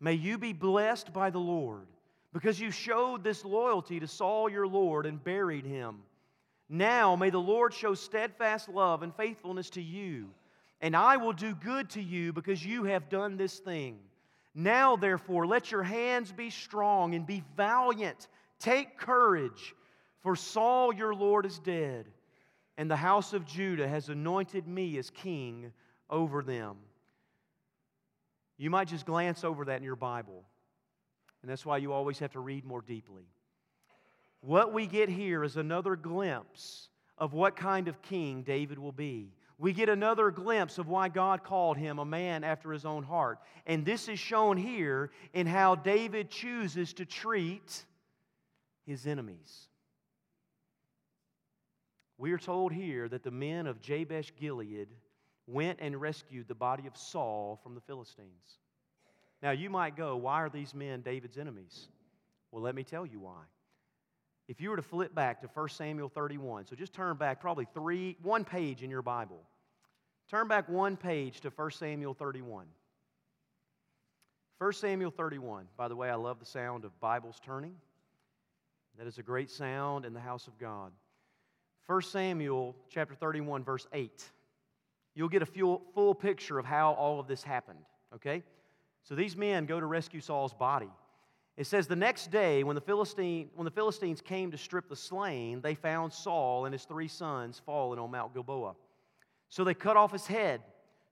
May 0.00 0.14
you 0.14 0.38
be 0.38 0.54
blessed 0.54 1.12
by 1.12 1.28
the 1.28 1.38
Lord 1.38 1.86
because 2.32 2.60
you 2.60 2.70
showed 2.70 3.22
this 3.22 3.44
loyalty 3.44 4.00
to 4.00 4.06
Saul 4.06 4.48
your 4.48 4.66
Lord 4.66 5.06
and 5.06 5.22
buried 5.22 5.64
him. 5.64 5.98
Now 6.68 7.16
may 7.16 7.30
the 7.30 7.38
Lord 7.38 7.74
show 7.74 7.94
steadfast 7.94 8.68
love 8.68 9.02
and 9.02 9.14
faithfulness 9.14 9.70
to 9.70 9.82
you, 9.82 10.30
and 10.80 10.96
I 10.96 11.18
will 11.18 11.34
do 11.34 11.54
good 11.54 11.90
to 11.90 12.02
you 12.02 12.32
because 12.32 12.64
you 12.64 12.84
have 12.84 13.08
done 13.08 13.36
this 13.36 13.58
thing. 13.58 13.98
Now, 14.54 14.96
therefore, 14.96 15.46
let 15.46 15.70
your 15.70 15.82
hands 15.82 16.30
be 16.30 16.50
strong 16.50 17.14
and 17.14 17.26
be 17.26 17.42
valiant. 17.56 18.28
Take 18.58 18.98
courage, 18.98 19.74
for 20.22 20.36
Saul 20.36 20.92
your 20.92 21.14
Lord 21.14 21.46
is 21.46 21.58
dead, 21.58 22.06
and 22.76 22.90
the 22.90 22.96
house 22.96 23.32
of 23.32 23.46
Judah 23.46 23.88
has 23.88 24.08
anointed 24.08 24.66
me 24.66 24.98
as 24.98 25.08
king 25.08 25.72
over 26.10 26.42
them. 26.42 26.76
You 28.58 28.68
might 28.70 28.88
just 28.88 29.06
glance 29.06 29.42
over 29.42 29.64
that 29.64 29.78
in 29.78 29.82
your 29.84 29.96
Bible. 29.96 30.44
And 31.42 31.50
that's 31.50 31.66
why 31.66 31.78
you 31.78 31.92
always 31.92 32.18
have 32.20 32.32
to 32.32 32.40
read 32.40 32.64
more 32.64 32.82
deeply. 32.82 33.26
What 34.40 34.72
we 34.72 34.86
get 34.86 35.08
here 35.08 35.44
is 35.44 35.56
another 35.56 35.96
glimpse 35.96 36.88
of 37.18 37.32
what 37.32 37.56
kind 37.56 37.88
of 37.88 38.02
king 38.02 38.42
David 38.42 38.78
will 38.78 38.92
be. 38.92 39.32
We 39.58 39.72
get 39.72 39.88
another 39.88 40.30
glimpse 40.30 40.78
of 40.78 40.88
why 40.88 41.08
God 41.08 41.44
called 41.44 41.76
him 41.76 42.00
a 42.00 42.04
man 42.04 42.42
after 42.42 42.72
his 42.72 42.84
own 42.84 43.04
heart. 43.04 43.38
And 43.66 43.84
this 43.84 44.08
is 44.08 44.18
shown 44.18 44.56
here 44.56 45.10
in 45.32 45.46
how 45.46 45.76
David 45.76 46.30
chooses 46.30 46.92
to 46.94 47.04
treat 47.04 47.84
his 48.84 49.06
enemies. 49.06 49.68
We 52.18 52.32
are 52.32 52.38
told 52.38 52.72
here 52.72 53.08
that 53.08 53.22
the 53.22 53.30
men 53.30 53.66
of 53.66 53.80
Jabesh 53.80 54.32
Gilead 54.36 54.88
went 55.46 55.78
and 55.80 56.00
rescued 56.00 56.48
the 56.48 56.54
body 56.54 56.86
of 56.86 56.96
Saul 56.96 57.60
from 57.62 57.74
the 57.74 57.80
Philistines. 57.80 58.58
Now, 59.42 59.50
you 59.50 59.70
might 59.70 59.96
go, 59.96 60.16
why 60.16 60.42
are 60.42 60.48
these 60.48 60.72
men 60.72 61.00
David's 61.00 61.36
enemies? 61.36 61.88
Well, 62.52 62.62
let 62.62 62.74
me 62.74 62.84
tell 62.84 63.04
you 63.04 63.18
why. 63.18 63.42
If 64.48 64.60
you 64.60 64.70
were 64.70 64.76
to 64.76 64.82
flip 64.82 65.14
back 65.14 65.40
to 65.40 65.48
1 65.52 65.68
Samuel 65.70 66.08
31, 66.08 66.66
so 66.66 66.76
just 66.76 66.92
turn 66.92 67.16
back 67.16 67.40
probably 67.40 67.66
three, 67.74 68.16
one 68.22 68.44
page 68.44 68.82
in 68.82 68.90
your 68.90 69.02
Bible. 69.02 69.40
Turn 70.30 70.46
back 70.46 70.68
one 70.68 70.96
page 70.96 71.40
to 71.40 71.50
1 71.50 71.70
Samuel 71.72 72.14
31. 72.14 72.66
1 74.58 74.72
Samuel 74.74 75.10
31. 75.10 75.66
By 75.76 75.88
the 75.88 75.96
way, 75.96 76.08
I 76.08 76.14
love 76.14 76.38
the 76.38 76.46
sound 76.46 76.84
of 76.84 76.98
Bibles 77.00 77.40
turning. 77.44 77.74
That 78.98 79.06
is 79.06 79.18
a 79.18 79.22
great 79.22 79.50
sound 79.50 80.04
in 80.04 80.12
the 80.12 80.20
house 80.20 80.46
of 80.46 80.58
God. 80.58 80.92
1 81.86 82.02
Samuel 82.02 82.76
chapter 82.88 83.14
31, 83.14 83.64
verse 83.64 83.86
8. 83.92 84.22
You'll 85.14 85.28
get 85.28 85.42
a 85.42 85.46
full, 85.46 85.82
full 85.94 86.14
picture 86.14 86.58
of 86.58 86.64
how 86.64 86.92
all 86.92 87.18
of 87.18 87.26
this 87.26 87.42
happened, 87.42 87.84
okay? 88.14 88.42
So 89.02 89.14
these 89.14 89.36
men 89.36 89.66
go 89.66 89.80
to 89.80 89.86
rescue 89.86 90.20
Saul's 90.20 90.54
body. 90.54 90.90
It 91.56 91.66
says, 91.66 91.86
The 91.86 91.96
next 91.96 92.30
day, 92.30 92.64
when 92.64 92.74
the, 92.74 92.80
Philistine, 92.80 93.50
when 93.54 93.64
the 93.64 93.70
Philistines 93.70 94.20
came 94.20 94.50
to 94.52 94.58
strip 94.58 94.88
the 94.88 94.96
slain, 94.96 95.60
they 95.60 95.74
found 95.74 96.12
Saul 96.12 96.64
and 96.64 96.72
his 96.72 96.84
three 96.84 97.08
sons 97.08 97.60
fallen 97.64 97.98
on 97.98 98.10
Mount 98.10 98.32
Gilboa. 98.32 98.74
So 99.48 99.64
they 99.64 99.74
cut 99.74 99.96
off 99.96 100.12
his 100.12 100.26
head, 100.26 100.62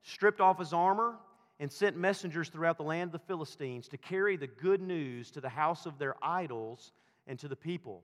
stripped 0.01 0.41
off 0.41 0.57
his 0.57 0.73
armor, 0.73 1.17
and 1.59 1.71
sent 1.71 1.95
messengers 1.95 2.49
throughout 2.49 2.77
the 2.77 2.83
land 2.83 3.09
of 3.09 3.21
the 3.21 3.27
Philistines 3.27 3.87
to 3.89 3.97
carry 3.97 4.35
the 4.35 4.47
good 4.47 4.81
news 4.81 5.29
to 5.31 5.41
the 5.41 5.49
house 5.49 5.85
of 5.85 5.99
their 5.99 6.15
idols 6.23 6.91
and 7.27 7.37
to 7.37 7.47
the 7.47 7.55
people. 7.55 8.01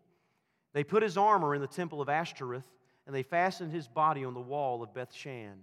They 0.73 0.84
put 0.84 1.02
his 1.02 1.17
armor 1.17 1.56
in 1.56 1.62
the 1.62 1.65
temple 1.65 2.02
of 2.02 2.08
Ashtoreth, 2.08 2.67
and 3.08 3.15
they 3.15 3.23
fastened 3.23 3.71
his 3.71 3.88
body 3.88 4.23
on 4.23 4.36
the 4.36 4.39
wall 4.39 4.84
of 4.84 4.93
Bethshan. 4.93 5.56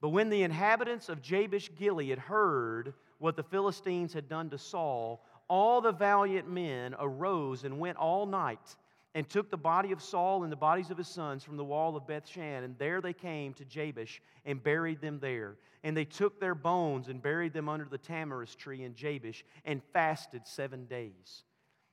But 0.00 0.10
when 0.10 0.30
the 0.30 0.42
inhabitants 0.44 1.08
of 1.08 1.20
Jabesh 1.20 1.70
Gilead 1.76 2.20
heard 2.20 2.94
what 3.18 3.36
the 3.36 3.42
Philistines 3.42 4.12
had 4.12 4.28
done 4.28 4.50
to 4.50 4.58
Saul, 4.58 5.24
all 5.48 5.80
the 5.80 5.92
valiant 5.92 6.48
men 6.48 6.94
arose 6.98 7.64
and 7.64 7.78
went 7.78 7.98
all 7.98 8.26
night 8.26 8.76
and 9.14 9.28
took 9.28 9.50
the 9.50 9.56
body 9.56 9.92
of 9.92 10.02
Saul 10.02 10.44
and 10.44 10.52
the 10.52 10.56
bodies 10.56 10.90
of 10.90 10.98
his 10.98 11.08
sons 11.08 11.42
from 11.42 11.56
the 11.56 11.64
wall 11.64 11.96
of 11.96 12.06
Bethshan. 12.06 12.64
And 12.64 12.78
there 12.78 13.00
they 13.00 13.12
came 13.12 13.54
to 13.54 13.64
Jabesh 13.64 14.20
and 14.44 14.62
buried 14.62 15.00
them 15.00 15.18
there. 15.18 15.56
And 15.82 15.96
they 15.96 16.04
took 16.04 16.38
their 16.38 16.54
bones 16.54 17.08
and 17.08 17.22
buried 17.22 17.52
them 17.52 17.68
under 17.68 17.86
the 17.86 17.98
tamarisk 17.98 18.58
tree 18.58 18.84
in 18.84 18.94
Jabesh 18.94 19.44
and 19.64 19.82
fasted 19.92 20.46
seven 20.46 20.84
days. 20.86 21.42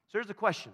So 0.07 0.19
here's 0.19 0.27
the 0.27 0.33
question 0.33 0.73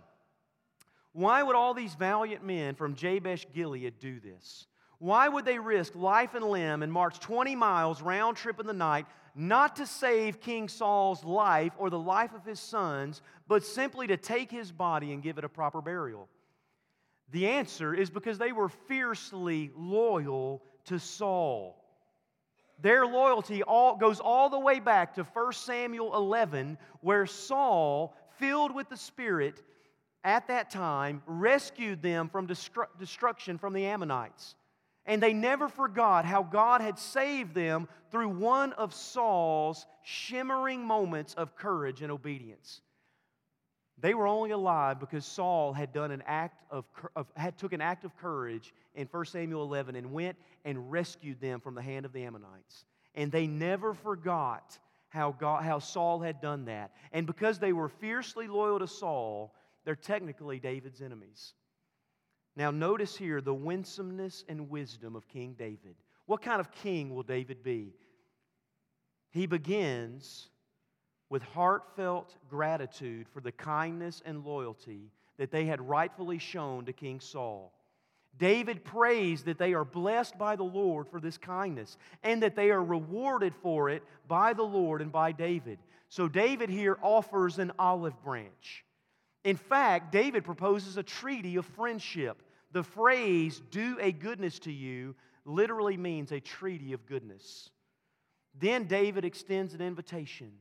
Why 1.13 1.43
would 1.43 1.55
all 1.55 1.73
these 1.73 1.93
valiant 1.95 2.43
men 2.43 2.75
from 2.75 2.95
Jabesh 2.95 3.45
Gilead 3.53 3.99
do 3.99 4.19
this? 4.19 4.67
Why 4.97 5.27
would 5.27 5.45
they 5.45 5.57
risk 5.57 5.95
life 5.95 6.35
and 6.35 6.45
limb 6.45 6.83
and 6.83 6.91
march 6.93 7.19
20 7.19 7.55
miles 7.55 8.01
round 8.01 8.37
trip 8.37 8.59
in 8.59 8.67
the 8.67 8.73
night, 8.73 9.07
not 9.35 9.77
to 9.77 9.85
save 9.85 10.41
King 10.41 10.67
Saul's 10.67 11.23
life 11.23 11.73
or 11.77 11.89
the 11.89 11.99
life 11.99 12.33
of 12.33 12.45
his 12.45 12.59
sons, 12.59 13.21
but 13.47 13.65
simply 13.65 14.07
to 14.07 14.17
take 14.17 14.51
his 14.51 14.71
body 14.71 15.13
and 15.13 15.23
give 15.23 15.37
it 15.37 15.43
a 15.43 15.49
proper 15.49 15.81
burial? 15.81 16.27
The 17.31 17.47
answer 17.47 17.93
is 17.93 18.09
because 18.09 18.37
they 18.37 18.51
were 18.51 18.69
fiercely 18.69 19.71
loyal 19.75 20.61
to 20.85 20.99
Saul. 20.99 21.77
Their 22.81 23.05
loyalty 23.05 23.63
all, 23.63 23.95
goes 23.95 24.19
all 24.19 24.49
the 24.49 24.59
way 24.59 24.79
back 24.79 25.13
to 25.15 25.23
1 25.23 25.53
Samuel 25.53 26.15
11, 26.15 26.77
where 27.01 27.25
Saul, 27.25 28.15
filled 28.39 28.73
with 28.73 28.89
the 28.89 28.97
Spirit 28.97 29.61
at 30.23 30.47
that 30.47 30.71
time, 30.71 31.21
rescued 31.25 32.01
them 32.01 32.27
from 32.27 32.47
destru- 32.47 32.87
destruction 32.99 33.57
from 33.57 33.73
the 33.73 33.85
Ammonites. 33.85 34.55
And 35.05 35.21
they 35.21 35.33
never 35.33 35.67
forgot 35.67 36.25
how 36.25 36.43
God 36.43 36.81
had 36.81 36.99
saved 36.99 37.53
them 37.53 37.87
through 38.11 38.29
one 38.29 38.73
of 38.73 38.93
Saul's 38.93 39.85
shimmering 40.03 40.85
moments 40.85 41.33
of 41.33 41.55
courage 41.55 42.01
and 42.01 42.11
obedience. 42.11 42.81
They 44.01 44.13
were 44.13 44.27
only 44.27 44.51
alive 44.51 44.99
because 44.99 45.25
Saul 45.25 45.73
had 45.73 45.93
done 45.93 46.11
an 46.11 46.23
act 46.25 46.63
of, 46.71 46.85
of, 47.15 47.27
had 47.35 47.57
took 47.57 47.71
an 47.71 47.81
act 47.81 48.03
of 48.03 48.15
courage 48.17 48.73
in 48.95 49.07
1 49.07 49.25
Samuel 49.25 49.63
11 49.63 49.95
and 49.95 50.11
went 50.11 50.37
and 50.65 50.91
rescued 50.91 51.39
them 51.39 51.59
from 51.59 51.75
the 51.75 51.81
hand 51.81 52.05
of 52.05 52.13
the 52.13 52.23
Ammonites. 52.23 52.85
And 53.13 53.31
they 53.31 53.45
never 53.45 53.93
forgot 53.93 54.77
how, 55.09 55.33
God, 55.33 55.63
how 55.63 55.79
Saul 55.79 56.19
had 56.19 56.41
done 56.41 56.65
that. 56.65 56.91
And 57.11 57.27
because 57.27 57.59
they 57.59 57.73
were 57.73 57.89
fiercely 57.89 58.47
loyal 58.47 58.79
to 58.79 58.87
Saul, 58.87 59.53
they're 59.83 59.95
technically 59.95 60.59
David's 60.59 61.01
enemies. 61.01 61.53
Now, 62.55 62.71
notice 62.71 63.15
here 63.15 63.41
the 63.41 63.53
winsomeness 63.53 64.43
and 64.49 64.69
wisdom 64.69 65.15
of 65.15 65.27
King 65.27 65.55
David. 65.57 65.95
What 66.25 66.41
kind 66.41 66.59
of 66.59 66.71
king 66.71 67.13
will 67.13 67.23
David 67.23 67.63
be? 67.63 67.93
He 69.31 69.47
begins 69.47 70.49
with 71.29 71.43
heartfelt 71.43 72.35
gratitude 72.49 73.27
for 73.33 73.39
the 73.39 73.53
kindness 73.53 74.21
and 74.25 74.43
loyalty 74.43 75.11
that 75.37 75.51
they 75.51 75.65
had 75.65 75.81
rightfully 75.81 76.37
shown 76.37 76.85
to 76.85 76.93
King 76.93 77.21
Saul. 77.21 77.73
David 78.37 78.83
prays 78.83 79.43
that 79.43 79.57
they 79.57 79.73
are 79.73 79.85
blessed 79.85 80.37
by 80.37 80.55
the 80.55 80.63
Lord 80.63 81.07
for 81.07 81.19
this 81.19 81.37
kindness 81.37 81.97
and 82.23 82.43
that 82.43 82.55
they 82.55 82.69
are 82.69 82.83
rewarded 82.83 83.53
for 83.61 83.89
it 83.89 84.03
by 84.27 84.53
the 84.53 84.63
Lord 84.63 85.01
and 85.01 85.11
by 85.11 85.31
David. 85.31 85.79
So, 86.09 86.27
David 86.27 86.69
here 86.69 86.97
offers 87.01 87.59
an 87.59 87.71
olive 87.79 88.21
branch. 88.23 88.83
In 89.43 89.55
fact, 89.55 90.11
David 90.11 90.43
proposes 90.43 90.97
a 90.97 91.03
treaty 91.03 91.55
of 91.55 91.65
friendship. 91.65 92.43
The 92.71 92.83
phrase, 92.83 93.61
do 93.71 93.97
a 93.99 94.11
goodness 94.11 94.59
to 94.59 94.71
you, 94.71 95.15
literally 95.45 95.97
means 95.97 96.31
a 96.31 96.39
treaty 96.39 96.93
of 96.93 97.05
goodness. 97.05 97.69
Then 98.59 98.85
David 98.85 99.25
extends 99.25 99.73
an 99.73 99.81
invitation 99.81 100.51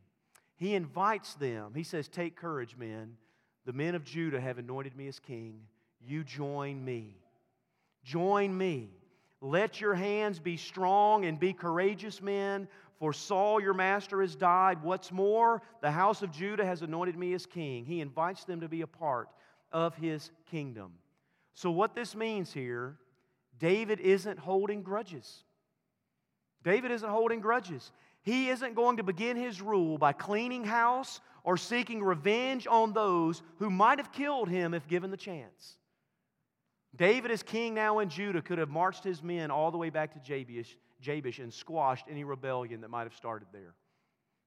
he 0.61 0.75
invites 0.75 1.33
them. 1.37 1.73
He 1.75 1.85
says, 1.85 2.07
Take 2.07 2.37
courage, 2.37 2.77
men. 2.77 3.17
The 3.65 3.73
men 3.73 3.95
of 3.95 4.05
Judah 4.05 4.39
have 4.39 4.59
anointed 4.59 4.95
me 4.95 5.09
as 5.09 5.19
king. 5.19 5.63
You 6.07 6.23
join 6.23 6.85
me. 6.85 7.17
Join 8.05 8.57
me. 8.57 8.91
Let 9.41 9.81
your 9.81 9.95
hands 9.95 10.39
be 10.39 10.59
strong 10.59 11.25
and 11.25 11.41
be 11.41 11.55
courageous, 11.55 12.21
men. 12.21 12.69
For 13.01 13.15
Saul, 13.15 13.61
your 13.61 13.73
master, 13.75 14.21
has 14.21 14.37
died. 14.37 14.83
What's 14.83 15.11
more, 15.11 15.63
the 15.81 15.91
house 15.91 16.21
of 16.21 16.31
Judah 16.31 16.67
has 16.67 16.83
anointed 16.83 17.17
me 17.17 17.33
as 17.33 17.47
king. 17.47 17.87
He 17.87 18.03
invites 18.03 18.45
them 18.45 18.61
to 18.61 18.69
be 18.69 18.83
a 18.83 18.87
part 18.87 19.29
of 19.73 19.95
his 19.97 20.31
kingdom. 20.51 20.93
So, 21.55 21.71
what 21.71 21.95
this 21.95 22.15
means 22.15 22.53
here, 22.53 22.99
David 23.59 24.01
isn't 24.01 24.39
holding 24.39 24.83
grudges. 24.83 25.45
David 26.63 26.91
isn't 26.91 27.09
holding 27.09 27.41
grudges. 27.41 27.91
He 28.23 28.51
isn't 28.51 28.75
going 28.75 28.99
to 28.99 29.03
begin 29.03 29.39
his 29.39 29.63
rule 29.63 29.97
by 29.97 30.13
cleaning 30.13 30.65
house 30.65 31.21
or 31.43 31.57
seeking 31.57 32.03
revenge 32.03 32.67
on 32.67 32.93
those 32.93 33.43
who 33.59 33.71
might 33.71 33.99
have 33.99 34.13
killed 34.13 34.51
him 34.51 34.75
if 34.75 34.87
given 34.87 35.11
the 35.11 35.17
chance. 35.17 35.79
David, 36.95 37.31
as 37.31 37.43
king 37.43 37.73
now 37.73 38.01
in 38.01 38.11
Judah, 38.11 38.43
could 38.43 38.59
have 38.59 38.69
marched 38.69 39.05
his 39.05 39.23
men 39.23 39.51
all 39.51 39.71
the 39.71 39.79
way 39.79 39.89
back 39.89 40.13
to 40.13 40.21
Jabesh, 40.21 40.77
Jabesh 41.01 41.39
and 41.39 41.53
squashed 41.53 42.07
any 42.11 42.25
rebellion 42.25 42.81
that 42.83 42.91
might 42.91 43.05
have 43.05 43.15
started 43.15 43.49
there. 43.53 43.75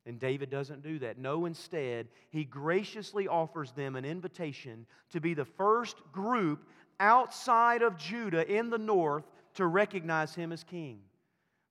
And 0.05 0.19
David 0.19 0.49
doesn't 0.49 0.83
do 0.83 0.99
that. 0.99 1.17
No, 1.17 1.45
instead, 1.45 2.07
he 2.29 2.43
graciously 2.43 3.27
offers 3.27 3.71
them 3.71 3.95
an 3.95 4.03
invitation 4.03 4.85
to 5.11 5.21
be 5.21 5.33
the 5.33 5.45
first 5.45 5.95
group 6.11 6.67
outside 6.99 7.81
of 7.81 7.97
Judah 7.97 8.49
in 8.51 8.69
the 8.69 8.77
north 8.77 9.23
to 9.55 9.65
recognize 9.65 10.35
him 10.35 10.51
as 10.51 10.63
king. 10.63 10.99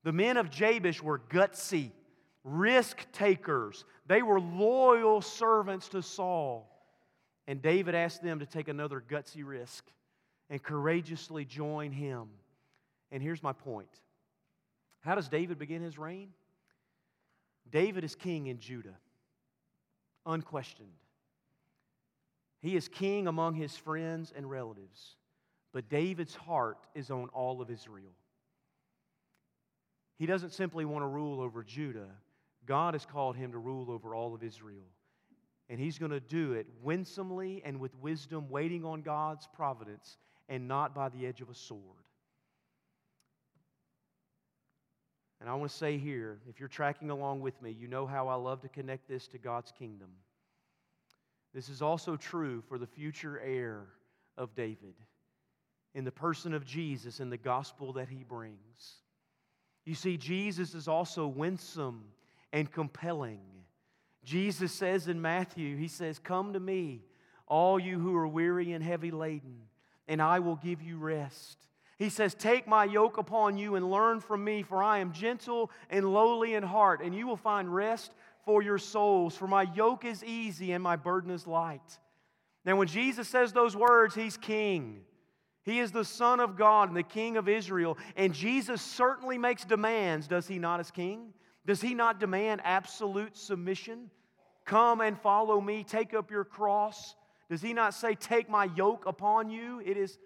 The 0.04 0.12
men 0.12 0.36
of 0.36 0.50
Jabesh 0.50 1.02
were 1.02 1.18
gutsy, 1.18 1.90
risk 2.42 3.06
takers. 3.12 3.84
They 4.06 4.22
were 4.22 4.40
loyal 4.40 5.20
servants 5.20 5.88
to 5.90 6.02
Saul. 6.02 6.68
And 7.46 7.60
David 7.60 7.94
asked 7.94 8.22
them 8.22 8.38
to 8.38 8.46
take 8.46 8.68
another 8.68 9.02
gutsy 9.06 9.44
risk 9.44 9.84
and 10.48 10.62
courageously 10.62 11.44
join 11.44 11.92
him. 11.92 12.28
And 13.10 13.22
here's 13.22 13.42
my 13.42 13.52
point 13.52 13.88
How 15.02 15.14
does 15.14 15.28
David 15.28 15.58
begin 15.58 15.82
his 15.82 15.98
reign? 15.98 16.30
David 17.70 18.04
is 18.04 18.14
king 18.14 18.46
in 18.46 18.58
Judah, 18.58 18.96
unquestioned. 20.26 20.88
He 22.60 22.76
is 22.76 22.88
king 22.88 23.26
among 23.26 23.54
his 23.54 23.76
friends 23.76 24.32
and 24.34 24.48
relatives, 24.48 25.16
but 25.72 25.88
David's 25.88 26.34
heart 26.34 26.78
is 26.94 27.10
on 27.10 27.28
all 27.32 27.60
of 27.60 27.70
Israel. 27.70 28.12
He 30.18 30.26
doesn't 30.26 30.52
simply 30.52 30.84
want 30.84 31.02
to 31.02 31.08
rule 31.08 31.40
over 31.40 31.64
Judah. 31.64 32.08
God 32.64 32.94
has 32.94 33.04
called 33.04 33.34
him 33.34 33.52
to 33.52 33.58
rule 33.58 33.90
over 33.90 34.14
all 34.14 34.34
of 34.34 34.44
Israel. 34.44 34.86
And 35.68 35.80
he's 35.80 35.98
going 35.98 36.12
to 36.12 36.20
do 36.20 36.52
it 36.52 36.66
winsomely 36.82 37.62
and 37.64 37.80
with 37.80 37.92
wisdom, 37.96 38.48
waiting 38.48 38.84
on 38.84 39.02
God's 39.02 39.48
providence 39.52 40.18
and 40.48 40.68
not 40.68 40.94
by 40.94 41.08
the 41.08 41.26
edge 41.26 41.40
of 41.40 41.48
a 41.48 41.54
sword. 41.54 42.01
And 45.42 45.50
I 45.50 45.54
want 45.54 45.72
to 45.72 45.76
say 45.76 45.98
here, 45.98 46.38
if 46.48 46.60
you're 46.60 46.68
tracking 46.68 47.10
along 47.10 47.40
with 47.40 47.60
me, 47.60 47.72
you 47.72 47.88
know 47.88 48.06
how 48.06 48.28
I 48.28 48.36
love 48.36 48.60
to 48.60 48.68
connect 48.68 49.08
this 49.08 49.26
to 49.26 49.38
God's 49.38 49.72
kingdom. 49.76 50.10
This 51.52 51.68
is 51.68 51.82
also 51.82 52.14
true 52.14 52.62
for 52.68 52.78
the 52.78 52.86
future 52.86 53.40
heir 53.40 53.88
of 54.38 54.54
David 54.54 54.94
in 55.96 56.04
the 56.04 56.12
person 56.12 56.54
of 56.54 56.64
Jesus 56.64 57.18
and 57.18 57.32
the 57.32 57.36
gospel 57.36 57.94
that 57.94 58.08
he 58.08 58.22
brings. 58.22 59.00
You 59.84 59.96
see, 59.96 60.16
Jesus 60.16 60.74
is 60.76 60.86
also 60.86 61.26
winsome 61.26 62.04
and 62.52 62.70
compelling. 62.70 63.40
Jesus 64.22 64.70
says 64.70 65.08
in 65.08 65.20
Matthew, 65.20 65.76
He 65.76 65.88
says, 65.88 66.20
Come 66.20 66.52
to 66.52 66.60
me, 66.60 67.02
all 67.48 67.80
you 67.80 67.98
who 67.98 68.14
are 68.14 68.28
weary 68.28 68.70
and 68.70 68.84
heavy 68.84 69.10
laden, 69.10 69.62
and 70.06 70.22
I 70.22 70.38
will 70.38 70.54
give 70.54 70.80
you 70.80 70.98
rest. 70.98 71.58
He 72.02 72.08
says, 72.08 72.34
Take 72.34 72.66
my 72.66 72.84
yoke 72.84 73.16
upon 73.16 73.56
you 73.56 73.76
and 73.76 73.88
learn 73.88 74.18
from 74.18 74.42
me, 74.42 74.64
for 74.64 74.82
I 74.82 74.98
am 74.98 75.12
gentle 75.12 75.70
and 75.88 76.12
lowly 76.12 76.54
in 76.54 76.64
heart, 76.64 77.00
and 77.00 77.14
you 77.14 77.28
will 77.28 77.36
find 77.36 77.72
rest 77.72 78.12
for 78.44 78.60
your 78.60 78.78
souls. 78.78 79.36
For 79.36 79.46
my 79.46 79.62
yoke 79.76 80.04
is 80.04 80.24
easy 80.24 80.72
and 80.72 80.82
my 80.82 80.96
burden 80.96 81.30
is 81.30 81.46
light. 81.46 82.00
Now, 82.64 82.74
when 82.74 82.88
Jesus 82.88 83.28
says 83.28 83.52
those 83.52 83.76
words, 83.76 84.16
He's 84.16 84.36
king. 84.36 85.02
He 85.62 85.78
is 85.78 85.92
the 85.92 86.04
Son 86.04 86.40
of 86.40 86.56
God 86.56 86.88
and 86.88 86.96
the 86.96 87.04
King 87.04 87.36
of 87.36 87.48
Israel. 87.48 87.96
And 88.16 88.34
Jesus 88.34 88.82
certainly 88.82 89.38
makes 89.38 89.64
demands, 89.64 90.26
does 90.26 90.48
he 90.48 90.58
not, 90.58 90.80
as 90.80 90.90
King? 90.90 91.32
Does 91.66 91.80
he 91.80 91.94
not 91.94 92.18
demand 92.18 92.62
absolute 92.64 93.36
submission? 93.36 94.10
Come 94.64 95.02
and 95.02 95.16
follow 95.16 95.60
me, 95.60 95.84
take 95.84 96.14
up 96.14 96.32
your 96.32 96.42
cross. 96.42 97.14
Does 97.48 97.62
he 97.62 97.72
not 97.72 97.94
say, 97.94 98.16
Take 98.16 98.50
my 98.50 98.64
yoke 98.74 99.06
upon 99.06 99.50
you? 99.50 99.80
It, 99.86 99.96
is, 99.96 100.18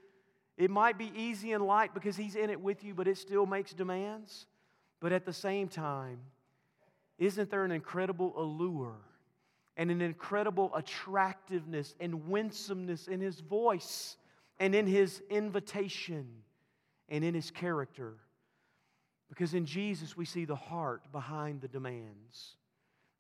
it 0.57 0.71
might 0.71 0.99
be 0.99 1.13
easy 1.15 1.53
and 1.53 1.67
light 1.67 1.93
because 1.95 2.17
he's 2.17 2.35
in 2.35 2.51
it 2.51 2.61
with 2.61 2.83
you, 2.83 2.95
but 2.95 3.09
it 3.09 3.19
still 3.19 3.47
makes 3.47 3.73
demands. 3.73 4.47
But 5.01 5.13
at 5.13 5.25
the 5.25 5.33
same 5.33 5.69
time, 5.69 6.19
isn't 7.19 7.51
there 7.51 7.65
an 7.65 7.73
incredible 7.73 8.33
allure 8.37 8.97
and 9.77 9.91
an 9.91 10.01
incredible 10.01 10.75
attractiveness 10.75 11.95
and 12.01 12.29
winsomeness 12.29 13.09
in 13.09 13.21
his 13.21 13.41
voice? 13.41 14.17
and 14.59 14.75
in 14.75 14.87
his 14.87 15.23
invitation 15.31 16.27
and 17.09 17.25
in 17.25 17.35
his 17.35 17.51
character. 17.51 18.15
Because 19.29 19.55
in 19.55 19.67
Jesus, 19.67 20.17
we 20.17 20.25
see 20.25 20.45
the 20.45 20.57
heart 20.57 21.11
behind 21.13 21.61
the 21.61 21.69
demands. 21.69 22.57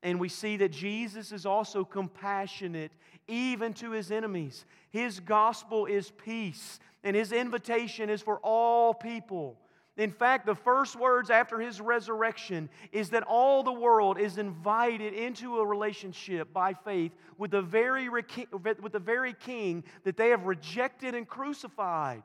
And 0.02 0.20
we 0.20 0.28
see 0.28 0.56
that 0.58 0.70
Jesus 0.70 1.32
is 1.32 1.46
also 1.46 1.84
compassionate 1.84 2.92
even 3.26 3.72
to 3.74 3.90
his 3.90 4.12
enemies. 4.12 4.64
His 4.90 5.18
gospel 5.20 5.86
is 5.86 6.12
peace, 6.24 6.78
and 7.06 7.14
his 7.14 7.30
invitation 7.30 8.10
is 8.10 8.20
for 8.20 8.40
all 8.42 8.92
people. 8.92 9.56
In 9.96 10.10
fact, 10.10 10.44
the 10.44 10.56
first 10.56 10.96
words 10.96 11.30
after 11.30 11.60
his 11.60 11.80
resurrection 11.80 12.68
is 12.90 13.10
that 13.10 13.22
all 13.22 13.62
the 13.62 13.72
world 13.72 14.18
is 14.18 14.38
invited 14.38 15.14
into 15.14 15.58
a 15.58 15.64
relationship 15.64 16.52
by 16.52 16.74
faith 16.74 17.12
with 17.38 17.52
the 17.52 17.62
very, 17.62 18.08
with 18.08 18.92
the 18.92 18.98
very 18.98 19.32
king 19.34 19.84
that 20.02 20.16
they 20.16 20.30
have 20.30 20.46
rejected 20.46 21.14
and 21.14 21.28
crucified. 21.28 22.24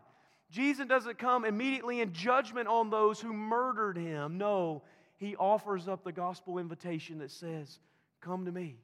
Jesus 0.49 0.87
doesn't 0.87 1.19
come 1.19 1.45
immediately 1.45 2.01
in 2.01 2.11
judgment 2.11 2.67
on 2.67 2.89
those 2.89 3.21
who 3.21 3.33
murdered 3.33 3.97
him. 3.97 4.39
No, 4.39 4.81
he 5.17 5.35
offers 5.35 5.87
up 5.87 6.03
the 6.03 6.11
gospel 6.11 6.57
invitation 6.57 7.19
that 7.19 7.29
says, 7.29 7.77
Come 8.19 8.45
to 8.45 8.51
me. 8.51 8.77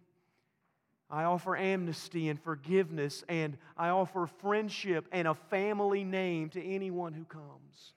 I 1.09 1.23
offer 1.23 1.55
amnesty 1.55 2.27
and 2.27 2.41
forgiveness, 2.41 3.23
and 3.29 3.57
I 3.77 3.89
offer 3.89 4.27
friendship 4.41 5.07
and 5.11 5.27
a 5.27 5.35
family 5.35 6.03
name 6.03 6.49
to 6.49 6.63
anyone 6.63 7.13
who 7.13 7.23
comes. 7.23 7.93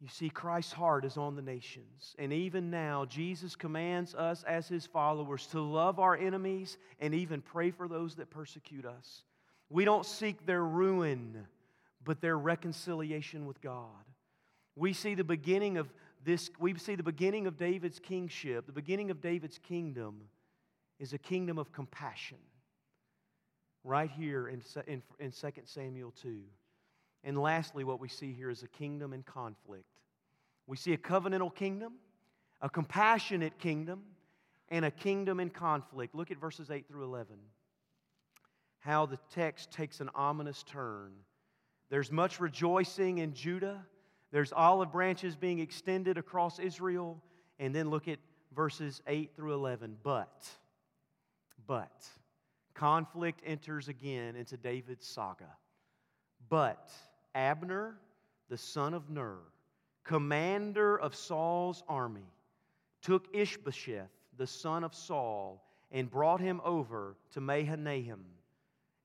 You 0.00 0.08
see, 0.08 0.28
Christ's 0.28 0.74
heart 0.74 1.06
is 1.06 1.16
on 1.16 1.36
the 1.36 1.42
nations. 1.42 2.14
And 2.18 2.30
even 2.30 2.70
now, 2.70 3.06
Jesus 3.06 3.56
commands 3.56 4.14
us 4.14 4.44
as 4.44 4.68
his 4.68 4.84
followers 4.86 5.46
to 5.48 5.60
love 5.60 5.98
our 5.98 6.14
enemies 6.14 6.76
and 7.00 7.14
even 7.14 7.40
pray 7.40 7.70
for 7.70 7.88
those 7.88 8.16
that 8.16 8.28
persecute 8.28 8.84
us. 8.84 9.24
We 9.70 9.86
don't 9.86 10.04
seek 10.04 10.44
their 10.44 10.62
ruin, 10.62 11.46
but 12.04 12.20
their 12.20 12.36
reconciliation 12.36 13.46
with 13.46 13.62
God. 13.62 14.04
We 14.76 14.92
see 14.92 15.14
the 15.14 15.24
beginning 15.24 15.78
of 15.78 15.90
this, 16.26 16.50
we 16.58 16.76
see 16.76 16.96
the 16.96 17.02
beginning 17.02 17.46
of 17.46 17.56
David's 17.56 18.00
kingship, 18.00 18.66
the 18.66 18.72
beginning 18.72 19.10
of 19.10 19.20
David's 19.20 19.58
kingdom 19.58 20.22
is 20.98 21.12
a 21.12 21.18
kingdom 21.18 21.56
of 21.56 21.72
compassion. 21.72 22.38
Right 23.84 24.10
here 24.10 24.48
in, 24.48 24.60
in, 24.88 25.02
in 25.20 25.30
2 25.30 25.48
Samuel 25.64 26.12
2. 26.20 26.40
And 27.22 27.38
lastly, 27.38 27.84
what 27.84 28.00
we 28.00 28.08
see 28.08 28.32
here 28.32 28.50
is 28.50 28.64
a 28.64 28.68
kingdom 28.68 29.12
in 29.12 29.22
conflict. 29.22 30.00
We 30.66 30.76
see 30.76 30.92
a 30.92 30.98
covenantal 30.98 31.54
kingdom, 31.54 31.94
a 32.60 32.68
compassionate 32.68 33.58
kingdom, 33.60 34.02
and 34.68 34.84
a 34.84 34.90
kingdom 34.90 35.38
in 35.38 35.50
conflict. 35.50 36.14
Look 36.16 36.32
at 36.32 36.38
verses 36.38 36.72
8 36.72 36.88
through 36.88 37.04
11. 37.04 37.36
How 38.80 39.06
the 39.06 39.18
text 39.32 39.70
takes 39.70 40.00
an 40.00 40.10
ominous 40.14 40.64
turn. 40.64 41.12
There's 41.88 42.10
much 42.10 42.40
rejoicing 42.40 43.18
in 43.18 43.32
Judah, 43.32 43.86
there's 44.36 44.52
olive 44.52 44.92
branches 44.92 45.34
being 45.34 45.60
extended 45.60 46.18
across 46.18 46.58
Israel. 46.58 47.22
And 47.58 47.74
then 47.74 47.88
look 47.88 48.06
at 48.06 48.18
verses 48.54 49.00
8 49.06 49.30
through 49.34 49.54
11. 49.54 49.96
But, 50.02 50.46
but, 51.66 52.06
conflict 52.74 53.40
enters 53.46 53.88
again 53.88 54.36
into 54.36 54.58
David's 54.58 55.06
saga. 55.06 55.48
But, 56.50 56.90
Abner, 57.34 57.96
the 58.50 58.58
son 58.58 58.92
of 58.92 59.08
Ner, 59.08 59.38
commander 60.04 61.00
of 61.00 61.14
Saul's 61.14 61.82
army, 61.88 62.28
took 63.00 63.28
Ishbosheth, 63.32 64.10
the 64.36 64.46
son 64.46 64.84
of 64.84 64.94
Saul, 64.94 65.64
and 65.90 66.10
brought 66.10 66.42
him 66.42 66.60
over 66.62 67.16
to 67.32 67.40
Mahanaim, 67.40 68.20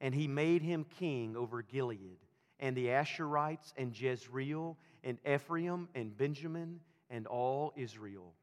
and 0.02 0.14
he 0.14 0.28
made 0.28 0.62
him 0.62 0.86
king 1.00 1.38
over 1.38 1.62
Gilead, 1.62 2.18
and 2.60 2.76
the 2.76 2.88
Ashurites, 2.88 3.72
and 3.78 3.98
Jezreel, 3.98 4.76
and 5.04 5.18
Ephraim, 5.28 5.88
and 5.96 6.16
Benjamin, 6.16 6.80
and 7.10 7.28
all 7.28 7.74
Israel. 7.76 8.34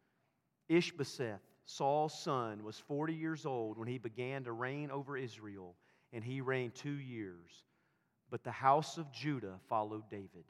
Ishbosheth, 0.68 1.40
Saul's 1.64 2.18
son, 2.18 2.64
was 2.64 2.78
40 2.78 3.14
years 3.14 3.46
old 3.46 3.78
when 3.78 3.88
he 3.88 3.98
began 3.98 4.44
to 4.44 4.52
reign 4.52 4.90
over 4.90 5.16
Israel, 5.16 5.74
and 6.12 6.22
he 6.22 6.40
reigned 6.40 6.74
two 6.74 6.98
years. 6.98 7.64
But 8.30 8.44
the 8.44 8.50
house 8.50 8.98
of 8.98 9.10
Judah 9.12 9.58
followed 9.68 10.10
David. 10.10 10.44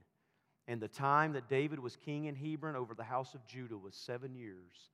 And 0.67 0.81
the 0.81 0.89
time 0.89 1.33
that 1.33 1.49
David 1.49 1.79
was 1.79 1.97
king 1.97 2.27
in 2.27 2.35
Hebron 2.35 2.77
over 2.77 2.95
the 2.95 3.05
house 3.05 3.35
of 3.35 3.47
Judah 3.47 3.79
was 3.79 3.95
seven 3.95 4.35
years 4.35 4.91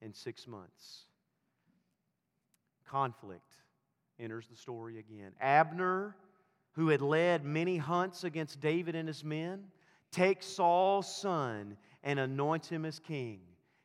and 0.00 0.14
six 0.14 0.48
months. 0.48 1.04
Conflict 2.88 3.52
enters 4.18 4.48
the 4.48 4.56
story 4.56 4.98
again. 4.98 5.32
Abner, 5.40 6.16
who 6.72 6.88
had 6.88 7.00
led 7.00 7.44
many 7.44 7.76
hunts 7.76 8.24
against 8.24 8.60
David 8.60 8.94
and 8.94 9.06
his 9.06 9.22
men, 9.22 9.64
takes 10.12 10.46
Saul's 10.46 11.12
son 11.12 11.76
and 12.04 12.20
anoints 12.20 12.68
him 12.68 12.84
as 12.84 12.98
king. 12.98 13.40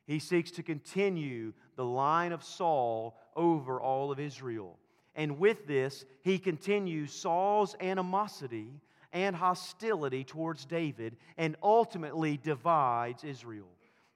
He 0.06 0.18
seeks 0.18 0.50
to 0.52 0.62
continue 0.62 1.52
the 1.76 1.84
line 1.84 2.32
of 2.32 2.44
Saul 2.44 3.16
over 3.34 3.80
all 3.80 4.10
of 4.10 4.20
Israel. 4.20 4.78
And 5.14 5.38
with 5.38 5.66
this, 5.66 6.04
he 6.22 6.38
continues 6.38 7.12
Saul's 7.12 7.74
animosity 7.80 8.68
and 9.12 9.34
hostility 9.34 10.24
towards 10.24 10.64
David 10.64 11.16
and 11.36 11.56
ultimately 11.62 12.36
divides 12.36 13.24
Israel. 13.24 13.68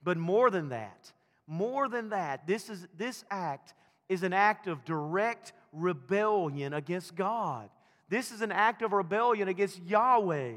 But 0.02 0.16
more 0.16 0.50
than 0.50 0.68
that, 0.70 1.12
more 1.46 1.88
than 1.88 2.10
that, 2.10 2.46
this, 2.46 2.68
is, 2.70 2.86
this 2.96 3.24
act 3.30 3.74
is 4.08 4.22
an 4.22 4.32
act 4.32 4.66
of 4.66 4.84
direct 4.84 5.52
rebellion 5.72 6.72
against 6.72 7.14
God. 7.14 7.68
This 8.08 8.30
is 8.30 8.42
an 8.42 8.52
act 8.52 8.82
of 8.82 8.92
rebellion 8.92 9.48
against 9.48 9.82
Yahweh. 9.82 10.54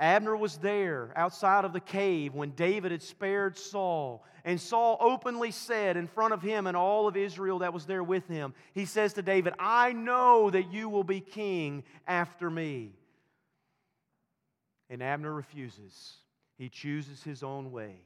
Abner 0.00 0.34
was 0.34 0.56
there 0.56 1.12
outside 1.14 1.66
of 1.66 1.74
the 1.74 1.80
cave 1.80 2.34
when 2.34 2.52
David 2.52 2.90
had 2.90 3.02
spared 3.02 3.58
Saul. 3.58 4.24
And 4.46 4.58
Saul 4.58 4.96
openly 4.98 5.50
said 5.50 5.98
in 5.98 6.06
front 6.06 6.32
of 6.32 6.40
him 6.40 6.66
and 6.66 6.74
all 6.74 7.06
of 7.06 7.18
Israel 7.18 7.58
that 7.58 7.74
was 7.74 7.84
there 7.84 8.02
with 8.02 8.26
him, 8.26 8.54
he 8.72 8.86
says 8.86 9.12
to 9.12 9.22
David, 9.22 9.52
I 9.58 9.92
know 9.92 10.48
that 10.48 10.72
you 10.72 10.88
will 10.88 11.04
be 11.04 11.20
king 11.20 11.84
after 12.06 12.48
me. 12.50 12.94
And 14.88 15.02
Abner 15.02 15.34
refuses. 15.34 16.14
He 16.56 16.70
chooses 16.70 17.22
his 17.22 17.42
own 17.42 17.70
way. 17.70 17.96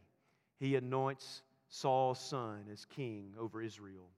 He 0.58 0.74
anoints 0.74 1.42
Saul's 1.68 2.18
son 2.18 2.64
as 2.72 2.84
king 2.86 3.34
over 3.38 3.62
Israel. 3.62 4.10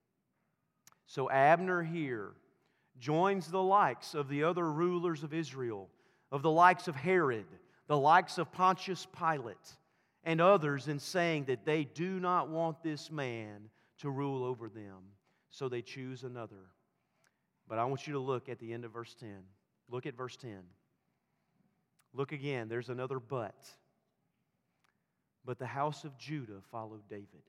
So 1.05 1.29
Abner 1.29 1.83
here 1.83 2.33
joins 2.99 3.49
the 3.49 3.63
likes 3.63 4.15
of 4.15 4.29
the 4.29 4.45
other 4.45 4.73
rulers 4.73 5.23
of 5.23 5.35
Israel, 5.35 5.91
of 6.33 6.41
the 6.41 6.51
likes 6.51 6.89
of 6.89 6.97
Herod 6.97 7.45
the 7.87 7.97
likes 7.97 8.39
of 8.39 8.53
Pontius 8.53 9.07
Pilate 9.17 9.77
and 10.25 10.41
others 10.41 10.89
in 10.89 10.99
saying 10.99 11.45
that 11.45 11.65
they 11.65 11.85
do 11.85 12.19
not 12.19 12.49
want 12.49 12.83
this 12.83 13.11
man 13.11 13.71
to 13.99 14.11
rule 14.11 14.45
over 14.45 14.69
them, 14.69 14.99
so 15.51 15.69
they 15.69 15.83
choose 15.83 16.25
another. 16.25 16.71
But 17.69 17.79
I 17.79 17.85
want 17.85 18.07
you 18.07 18.13
to 18.15 18.19
look 18.19 18.49
at 18.49 18.59
the 18.59 18.73
end 18.73 18.85
of 18.85 18.93
verse 18.93 19.15
10. 19.19 19.29
Look 19.89 20.07
at 20.07 20.17
verse 20.17 20.37
10. 20.37 20.59
Look 22.13 22.33
again, 22.33 22.69
there's 22.69 22.89
another 22.89 23.21
but. 23.21 23.69
But 25.45 25.59
the 25.59 25.67
house 25.67 26.05
of 26.05 26.19
Judah 26.19 26.61
followed 26.73 27.09
David. 27.09 27.43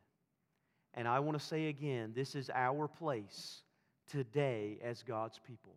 And 0.94 1.08
I 1.08 1.20
want 1.20 1.38
to 1.38 1.44
say 1.44 1.68
again, 1.68 2.12
this 2.16 2.36
is 2.36 2.50
our 2.54 2.88
place 2.88 3.62
today 4.10 4.78
as 4.84 5.04
God's 5.04 5.40
people. 5.46 5.76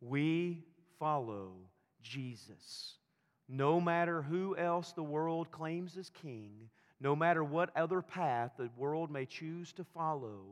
We 0.00 0.64
follow 0.98 1.52
Jesus. 2.02 2.94
No 3.52 3.80
matter 3.80 4.22
who 4.22 4.56
else 4.56 4.92
the 4.92 5.02
world 5.02 5.50
claims 5.50 5.96
as 5.96 6.08
king, 6.10 6.52
no 7.00 7.16
matter 7.16 7.42
what 7.42 7.76
other 7.76 8.00
path 8.00 8.52
the 8.56 8.70
world 8.76 9.10
may 9.10 9.26
choose 9.26 9.72
to 9.72 9.82
follow, 9.82 10.42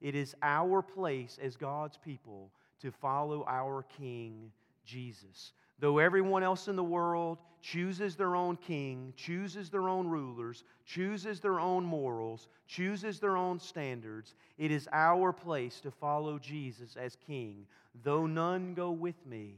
it 0.00 0.16
is 0.16 0.34
our 0.42 0.82
place 0.82 1.38
as 1.40 1.56
God's 1.56 1.96
people 1.98 2.50
to 2.80 2.90
follow 2.90 3.44
our 3.46 3.84
King, 3.96 4.50
Jesus. 4.84 5.52
Though 5.78 5.98
everyone 5.98 6.42
else 6.42 6.66
in 6.66 6.74
the 6.74 6.82
world 6.82 7.38
chooses 7.62 8.16
their 8.16 8.34
own 8.34 8.56
king, 8.56 9.12
chooses 9.16 9.70
their 9.70 9.88
own 9.88 10.08
rulers, 10.08 10.64
chooses 10.84 11.38
their 11.38 11.60
own 11.60 11.84
morals, 11.84 12.48
chooses 12.66 13.20
their 13.20 13.36
own 13.36 13.60
standards, 13.60 14.34
it 14.56 14.72
is 14.72 14.88
our 14.92 15.32
place 15.32 15.80
to 15.80 15.90
follow 15.92 16.38
Jesus 16.38 16.96
as 16.96 17.16
king. 17.16 17.66
Though 18.02 18.26
none 18.26 18.74
go 18.74 18.90
with 18.90 19.24
me, 19.26 19.54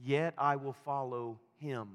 yet 0.00 0.34
I 0.36 0.56
will 0.56 0.72
follow 0.84 1.38
him. 1.60 1.88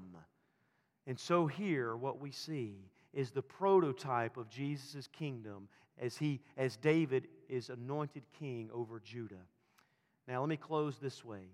And 1.06 1.18
so 1.18 1.46
here 1.46 1.96
what 1.96 2.20
we 2.20 2.30
see 2.30 2.90
is 3.12 3.30
the 3.30 3.42
prototype 3.42 4.36
of 4.36 4.48
Jesus' 4.48 5.08
kingdom 5.08 5.68
as 5.98 6.16
he 6.16 6.40
as 6.56 6.76
David 6.76 7.28
is 7.48 7.70
anointed 7.70 8.24
king 8.38 8.68
over 8.72 9.00
Judah. 9.00 9.46
Now 10.28 10.40
let 10.40 10.48
me 10.48 10.56
close 10.56 10.98
this 10.98 11.24
way. 11.24 11.48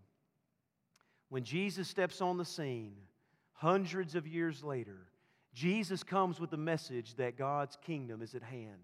When 1.29 1.45
Jesus 1.45 1.89
steps 1.89 2.21
on 2.21 2.37
the 2.37 2.45
scene 2.45 2.95
hundreds 3.53 4.15
of 4.15 4.27
years 4.27 4.65
later, 4.65 5.09
Jesus 5.55 6.03
comes 6.03 6.41
with 6.41 6.51
the 6.51 6.57
message 6.57 7.15
that 7.17 7.37
God's 7.37 7.77
kingdom 7.85 8.23
is 8.23 8.35
at 8.35 8.43
hand. 8.43 8.81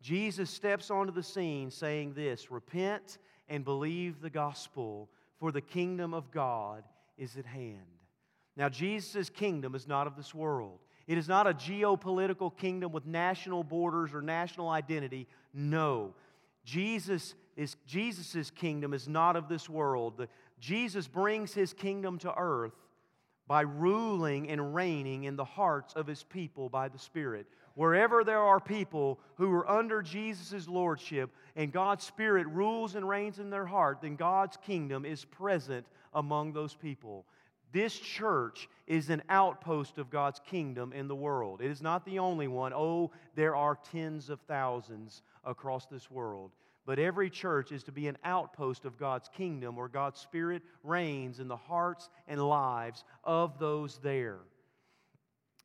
Jesus 0.00 0.48
steps 0.48 0.90
onto 0.90 1.12
the 1.12 1.22
scene 1.22 1.70
saying 1.70 2.14
this 2.14 2.50
Repent 2.50 3.18
and 3.48 3.64
believe 3.64 4.20
the 4.20 4.30
gospel, 4.30 5.10
for 5.38 5.50
the 5.52 5.60
kingdom 5.60 6.14
of 6.14 6.30
God 6.30 6.84
is 7.16 7.36
at 7.36 7.46
hand. 7.46 7.97
Now, 8.58 8.68
Jesus' 8.68 9.30
kingdom 9.30 9.76
is 9.76 9.86
not 9.86 10.08
of 10.08 10.16
this 10.16 10.34
world. 10.34 10.80
It 11.06 11.16
is 11.16 11.28
not 11.28 11.46
a 11.46 11.54
geopolitical 11.54 12.54
kingdom 12.54 12.90
with 12.90 13.06
national 13.06 13.62
borders 13.62 14.12
or 14.12 14.20
national 14.20 14.68
identity. 14.68 15.28
No. 15.54 16.12
Jesus 16.64 17.34
is 17.56 17.76
Jesus's 17.86 18.50
kingdom 18.50 18.92
is 18.92 19.08
not 19.08 19.36
of 19.36 19.48
this 19.48 19.68
world. 19.68 20.18
The, 20.18 20.28
Jesus 20.60 21.06
brings 21.06 21.54
his 21.54 21.72
kingdom 21.72 22.18
to 22.18 22.34
earth 22.36 22.74
by 23.46 23.62
ruling 23.62 24.50
and 24.50 24.74
reigning 24.74 25.24
in 25.24 25.36
the 25.36 25.44
hearts 25.44 25.94
of 25.94 26.06
his 26.06 26.24
people 26.24 26.68
by 26.68 26.88
the 26.88 26.98
Spirit. 26.98 27.46
Wherever 27.74 28.24
there 28.24 28.42
are 28.42 28.60
people 28.60 29.20
who 29.36 29.52
are 29.52 29.70
under 29.70 30.02
Jesus' 30.02 30.66
lordship 30.66 31.30
and 31.54 31.72
God's 31.72 32.04
Spirit 32.04 32.46
rules 32.48 32.96
and 32.96 33.08
reigns 33.08 33.38
in 33.38 33.50
their 33.50 33.66
heart, 33.66 34.00
then 34.02 34.16
God's 34.16 34.56
kingdom 34.56 35.04
is 35.04 35.24
present 35.24 35.86
among 36.12 36.52
those 36.52 36.74
people. 36.74 37.24
This 37.72 37.98
church 37.98 38.68
is 38.86 39.10
an 39.10 39.22
outpost 39.28 39.98
of 39.98 40.10
God's 40.10 40.40
kingdom 40.48 40.92
in 40.92 41.06
the 41.06 41.14
world. 41.14 41.60
It 41.60 41.70
is 41.70 41.82
not 41.82 42.04
the 42.04 42.18
only 42.18 42.48
one. 42.48 42.72
Oh, 42.72 43.10
there 43.34 43.54
are 43.54 43.78
tens 43.92 44.30
of 44.30 44.40
thousands 44.42 45.22
across 45.44 45.86
this 45.86 46.10
world. 46.10 46.50
But 46.86 46.98
every 46.98 47.28
church 47.28 47.70
is 47.70 47.84
to 47.84 47.92
be 47.92 48.08
an 48.08 48.16
outpost 48.24 48.86
of 48.86 48.96
God's 48.96 49.28
kingdom 49.28 49.76
where 49.76 49.88
God's 49.88 50.20
Spirit 50.20 50.62
reigns 50.82 51.38
in 51.38 51.46
the 51.46 51.56
hearts 51.56 52.08
and 52.26 52.40
lives 52.40 53.04
of 53.24 53.58
those 53.58 53.98
there. 53.98 54.38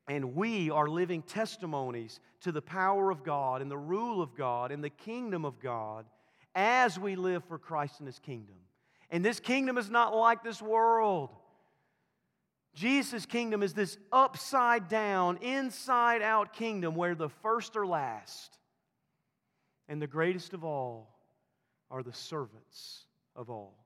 And 0.10 0.36
we 0.36 0.70
are 0.70 0.90
living 0.90 1.22
testimonies 1.22 2.20
to 2.42 2.52
the 2.52 2.62
power 2.62 3.10
of 3.10 3.24
God 3.24 3.62
and 3.62 3.72
the 3.72 3.78
rule 3.78 4.22
of 4.22 4.36
God 4.36 4.74
and 4.74 4.84
the 4.84 4.90
kingdom 4.90 5.46
of 5.46 5.62
God 5.62 6.06
as 6.56 7.00
we 7.00 7.16
live 7.16 7.46
for 7.46 7.58
Christ 7.58 8.00
and 8.00 8.08
His 8.08 8.20
kingdom. 8.20 8.58
And 9.10 9.24
this 9.24 9.40
kingdom 9.40 9.78
is 9.78 9.90
not 9.90 10.14
like 10.14 10.44
this 10.44 10.62
world. 10.62 11.30
Jesus' 12.74 13.26
kingdom 13.26 13.62
is 13.62 13.74
this 13.74 13.98
upside 14.12 14.88
down, 14.88 15.38
inside 15.38 16.22
out 16.22 16.54
kingdom 16.54 16.96
where 16.96 17.16
the 17.16 17.30
first 17.30 17.76
are 17.76 17.86
last 17.86 18.58
and 19.88 20.02
the 20.02 20.08
greatest 20.08 20.54
of 20.54 20.64
all 20.64 21.14
are 21.92 22.02
the 22.02 22.14
servants 22.14 23.06
of 23.36 23.50
all. 23.50 23.78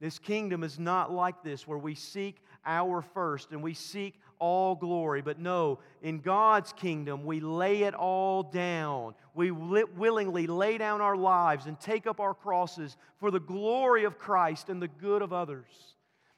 This 0.00 0.18
kingdom 0.18 0.64
is 0.64 0.78
not 0.78 1.12
like 1.12 1.42
this 1.42 1.66
where 1.66 1.78
we 1.78 1.94
seek 1.94 2.42
our 2.66 3.00
first 3.00 3.52
and 3.52 3.62
we 3.62 3.72
seek 3.72 4.20
all 4.38 4.74
glory. 4.74 5.22
But 5.22 5.38
no, 5.38 5.78
in 6.02 6.18
God's 6.20 6.74
kingdom, 6.74 7.24
we 7.24 7.40
lay 7.40 7.84
it 7.84 7.94
all 7.94 8.42
down. 8.42 9.14
We 9.34 9.50
willingly 9.50 10.46
lay 10.46 10.76
down 10.76 11.00
our 11.00 11.16
lives 11.16 11.64
and 11.66 11.80
take 11.80 12.06
up 12.06 12.20
our 12.20 12.34
crosses 12.34 12.98
for 13.18 13.30
the 13.30 13.40
glory 13.40 14.04
of 14.04 14.18
Christ 14.18 14.68
and 14.68 14.82
the 14.82 14.88
good 14.88 15.22
of 15.22 15.32
others. 15.32 15.94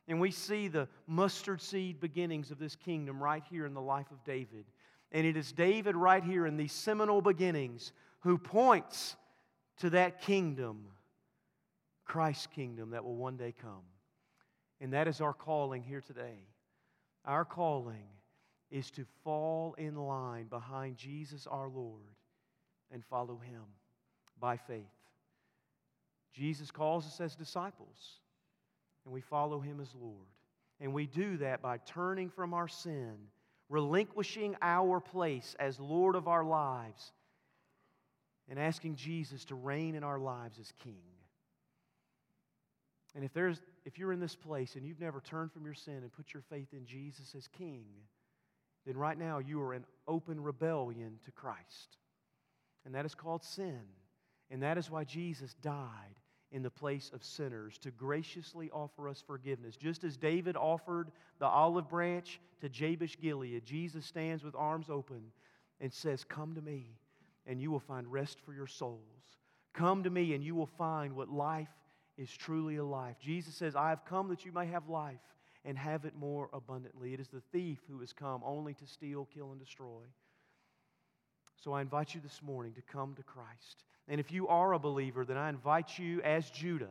And 0.08 0.20
we 0.20 0.30
see 0.30 0.68
the 0.68 0.88
mustard 1.06 1.60
seed 1.60 2.00
beginnings 2.00 2.50
of 2.50 2.58
this 2.58 2.76
kingdom 2.76 3.22
right 3.22 3.42
here 3.50 3.66
in 3.66 3.74
the 3.74 3.80
life 3.80 4.10
of 4.10 4.22
David. 4.24 4.64
And 5.12 5.26
it 5.26 5.36
is 5.36 5.52
David 5.52 5.96
right 5.96 6.22
here 6.22 6.46
in 6.46 6.56
these 6.56 6.72
seminal 6.72 7.20
beginnings 7.20 7.92
who 8.20 8.38
points 8.38 9.16
to 9.78 9.90
that 9.90 10.20
kingdom, 10.20 10.86
Christ's 12.04 12.46
kingdom 12.46 12.90
that 12.90 13.04
will 13.04 13.16
one 13.16 13.36
day 13.36 13.52
come. 13.60 13.82
And 14.80 14.92
that 14.92 15.08
is 15.08 15.20
our 15.20 15.32
calling 15.32 15.82
here 15.82 16.00
today. 16.00 16.38
Our 17.24 17.44
calling 17.44 18.06
is 18.70 18.90
to 18.92 19.04
fall 19.24 19.74
in 19.78 19.96
line 19.96 20.46
behind 20.46 20.96
Jesus 20.96 21.46
our 21.46 21.68
Lord 21.68 22.04
and 22.92 23.04
follow 23.04 23.38
him 23.38 23.62
by 24.38 24.56
faith. 24.56 24.84
Jesus 26.32 26.70
calls 26.70 27.06
us 27.06 27.20
as 27.20 27.34
disciples 27.34 28.20
and 29.06 29.14
we 29.14 29.22
follow 29.22 29.60
him 29.60 29.80
as 29.80 29.94
Lord. 29.94 30.26
And 30.80 30.92
we 30.92 31.06
do 31.06 31.38
that 31.38 31.62
by 31.62 31.78
turning 31.78 32.28
from 32.28 32.52
our 32.52 32.68
sin, 32.68 33.14
relinquishing 33.70 34.56
our 34.60 35.00
place 35.00 35.56
as 35.58 35.80
Lord 35.80 36.16
of 36.16 36.28
our 36.28 36.44
lives, 36.44 37.12
and 38.50 38.58
asking 38.58 38.96
Jesus 38.96 39.44
to 39.46 39.54
reign 39.54 39.94
in 39.94 40.04
our 40.04 40.18
lives 40.18 40.58
as 40.58 40.72
King. 40.82 41.00
And 43.14 43.24
if, 43.24 43.32
there's, 43.32 43.62
if 43.86 43.98
you're 43.98 44.12
in 44.12 44.20
this 44.20 44.36
place 44.36 44.74
and 44.76 44.84
you've 44.84 45.00
never 45.00 45.20
turned 45.20 45.50
from 45.52 45.64
your 45.64 45.74
sin 45.74 45.98
and 46.02 46.12
put 46.12 46.34
your 46.34 46.42
faith 46.50 46.74
in 46.74 46.84
Jesus 46.84 47.34
as 47.34 47.48
King, 47.48 47.86
then 48.84 48.96
right 48.96 49.18
now 49.18 49.38
you 49.38 49.62
are 49.62 49.72
in 49.72 49.84
open 50.06 50.42
rebellion 50.42 51.18
to 51.24 51.30
Christ. 51.30 51.96
And 52.84 52.94
that 52.94 53.06
is 53.06 53.14
called 53.14 53.42
sin. 53.42 53.80
And 54.50 54.62
that 54.62 54.78
is 54.78 54.90
why 54.90 55.04
Jesus 55.04 55.54
died 55.54 56.20
in 56.56 56.62
the 56.62 56.70
place 56.70 57.10
of 57.12 57.22
sinners 57.22 57.76
to 57.76 57.90
graciously 57.90 58.70
offer 58.70 59.10
us 59.10 59.22
forgiveness. 59.26 59.76
Just 59.76 60.04
as 60.04 60.16
David 60.16 60.56
offered 60.56 61.12
the 61.38 61.44
olive 61.44 61.86
branch 61.86 62.40
to 62.62 62.70
Jabesh 62.70 63.20
Gilead, 63.20 63.66
Jesus 63.66 64.06
stands 64.06 64.42
with 64.42 64.54
arms 64.54 64.88
open 64.88 65.20
and 65.82 65.92
says, 65.92 66.24
Come 66.24 66.54
to 66.54 66.62
me, 66.62 66.86
and 67.46 67.60
you 67.60 67.70
will 67.70 67.78
find 67.78 68.10
rest 68.10 68.38
for 68.40 68.54
your 68.54 68.66
souls. 68.66 69.02
Come 69.74 70.02
to 70.04 70.08
me, 70.08 70.32
and 70.32 70.42
you 70.42 70.54
will 70.54 70.70
find 70.78 71.14
what 71.14 71.28
life 71.28 71.68
is 72.16 72.34
truly 72.34 72.76
a 72.76 72.84
life. 72.84 73.16
Jesus 73.20 73.54
says, 73.54 73.76
I 73.76 73.90
have 73.90 74.06
come 74.06 74.28
that 74.30 74.46
you 74.46 74.52
may 74.52 74.66
have 74.66 74.88
life 74.88 75.20
and 75.66 75.76
have 75.76 76.06
it 76.06 76.16
more 76.16 76.48
abundantly. 76.54 77.12
It 77.12 77.20
is 77.20 77.28
the 77.28 77.42
thief 77.52 77.80
who 77.86 78.00
has 78.00 78.14
come 78.14 78.40
only 78.42 78.72
to 78.72 78.86
steal, 78.86 79.28
kill, 79.34 79.50
and 79.50 79.60
destroy. 79.60 80.04
So 81.62 81.74
I 81.74 81.82
invite 81.82 82.14
you 82.14 82.22
this 82.22 82.40
morning 82.42 82.72
to 82.72 82.82
come 82.82 83.14
to 83.16 83.22
Christ. 83.22 83.84
And 84.08 84.20
if 84.20 84.30
you 84.30 84.48
are 84.48 84.72
a 84.72 84.78
believer, 84.78 85.24
then 85.24 85.36
I 85.36 85.48
invite 85.48 85.98
you 85.98 86.22
as 86.22 86.48
Judah, 86.50 86.90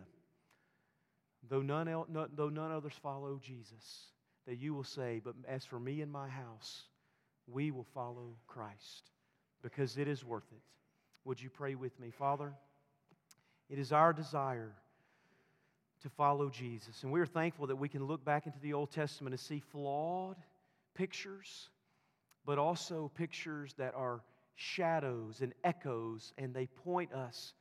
though 1.49 1.61
none, 1.61 1.87
no, 2.09 2.27
though 2.35 2.49
none 2.49 2.71
others 2.71 2.93
follow 3.01 3.39
Jesus, 3.41 4.07
that 4.47 4.57
you 4.57 4.73
will 4.73 4.83
say, 4.83 5.21
But 5.23 5.35
as 5.47 5.63
for 5.63 5.79
me 5.79 6.01
and 6.01 6.11
my 6.11 6.27
house, 6.27 6.83
we 7.47 7.71
will 7.71 7.87
follow 7.93 8.35
Christ 8.47 9.11
because 9.61 9.97
it 9.97 10.07
is 10.07 10.23
worth 10.25 10.51
it. 10.51 10.61
Would 11.23 11.41
you 11.41 11.49
pray 11.49 11.75
with 11.75 11.97
me? 11.99 12.11
Father, 12.11 12.53
it 13.69 13.79
is 13.79 13.91
our 13.91 14.13
desire 14.13 14.71
to 16.03 16.09
follow 16.09 16.49
Jesus. 16.49 17.01
And 17.03 17.11
we're 17.11 17.25
thankful 17.25 17.67
that 17.67 17.77
we 17.77 17.89
can 17.89 18.05
look 18.05 18.23
back 18.23 18.45
into 18.45 18.59
the 18.59 18.73
Old 18.73 18.91
Testament 18.91 19.33
and 19.33 19.39
see 19.39 19.59
flawed 19.71 20.35
pictures, 20.93 21.69
but 22.45 22.59
also 22.59 23.11
pictures 23.15 23.73
that 23.77 23.95
are 23.95 24.21
shadows 24.55 25.41
and 25.41 25.53
echoes, 25.63 26.33
and 26.37 26.53
they 26.53 26.67
point 26.67 27.13
us 27.13 27.53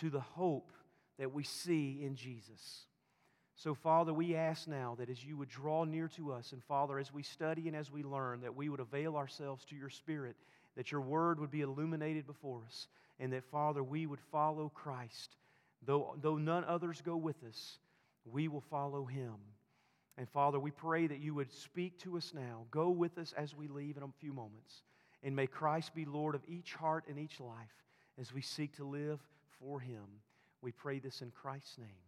to 0.00 0.10
the 0.10 0.20
hope 0.20 0.72
that 1.18 1.32
we 1.32 1.42
see 1.42 2.00
in 2.02 2.16
Jesus. 2.16 2.86
So, 3.54 3.74
Father, 3.74 4.14
we 4.14 4.36
ask 4.36 4.68
now 4.68 4.94
that 4.98 5.10
as 5.10 5.24
you 5.24 5.36
would 5.36 5.48
draw 5.48 5.84
near 5.84 6.08
to 6.16 6.32
us, 6.32 6.52
and 6.52 6.62
Father, 6.62 6.98
as 6.98 7.12
we 7.12 7.22
study 7.22 7.66
and 7.66 7.76
as 7.76 7.90
we 7.90 8.04
learn, 8.04 8.40
that 8.42 8.54
we 8.54 8.68
would 8.68 8.80
avail 8.80 9.16
ourselves 9.16 9.64
to 9.66 9.76
your 9.76 9.90
Spirit, 9.90 10.36
that 10.76 10.92
your 10.92 11.00
word 11.00 11.40
would 11.40 11.50
be 11.50 11.62
illuminated 11.62 12.26
before 12.26 12.62
us, 12.66 12.86
and 13.18 13.32
that, 13.32 13.44
Father, 13.50 13.82
we 13.82 14.06
would 14.06 14.20
follow 14.30 14.70
Christ. 14.72 15.34
Though, 15.84 16.14
though 16.20 16.36
none 16.36 16.64
others 16.64 17.02
go 17.04 17.16
with 17.16 17.42
us, 17.48 17.78
we 18.24 18.46
will 18.46 18.62
follow 18.70 19.04
him. 19.04 19.34
And 20.16 20.28
Father, 20.28 20.58
we 20.58 20.70
pray 20.70 21.06
that 21.06 21.20
you 21.20 21.34
would 21.34 21.52
speak 21.52 21.98
to 22.00 22.16
us 22.16 22.32
now. 22.34 22.66
Go 22.70 22.90
with 22.90 23.18
us 23.18 23.32
as 23.36 23.54
we 23.54 23.68
leave 23.68 23.96
in 23.96 24.02
a 24.02 24.08
few 24.20 24.32
moments. 24.32 24.82
And 25.22 25.34
may 25.34 25.46
Christ 25.46 25.94
be 25.94 26.04
Lord 26.04 26.34
of 26.34 26.42
each 26.48 26.74
heart 26.74 27.04
and 27.08 27.18
each 27.18 27.40
life 27.40 27.84
as 28.18 28.32
we 28.32 28.40
seek 28.40 28.76
to 28.76 28.84
live 28.84 29.20
for 29.60 29.80
him. 29.80 30.04
We 30.62 30.72
pray 30.72 30.98
this 30.98 31.22
in 31.22 31.30
Christ's 31.30 31.78
name. 31.78 32.07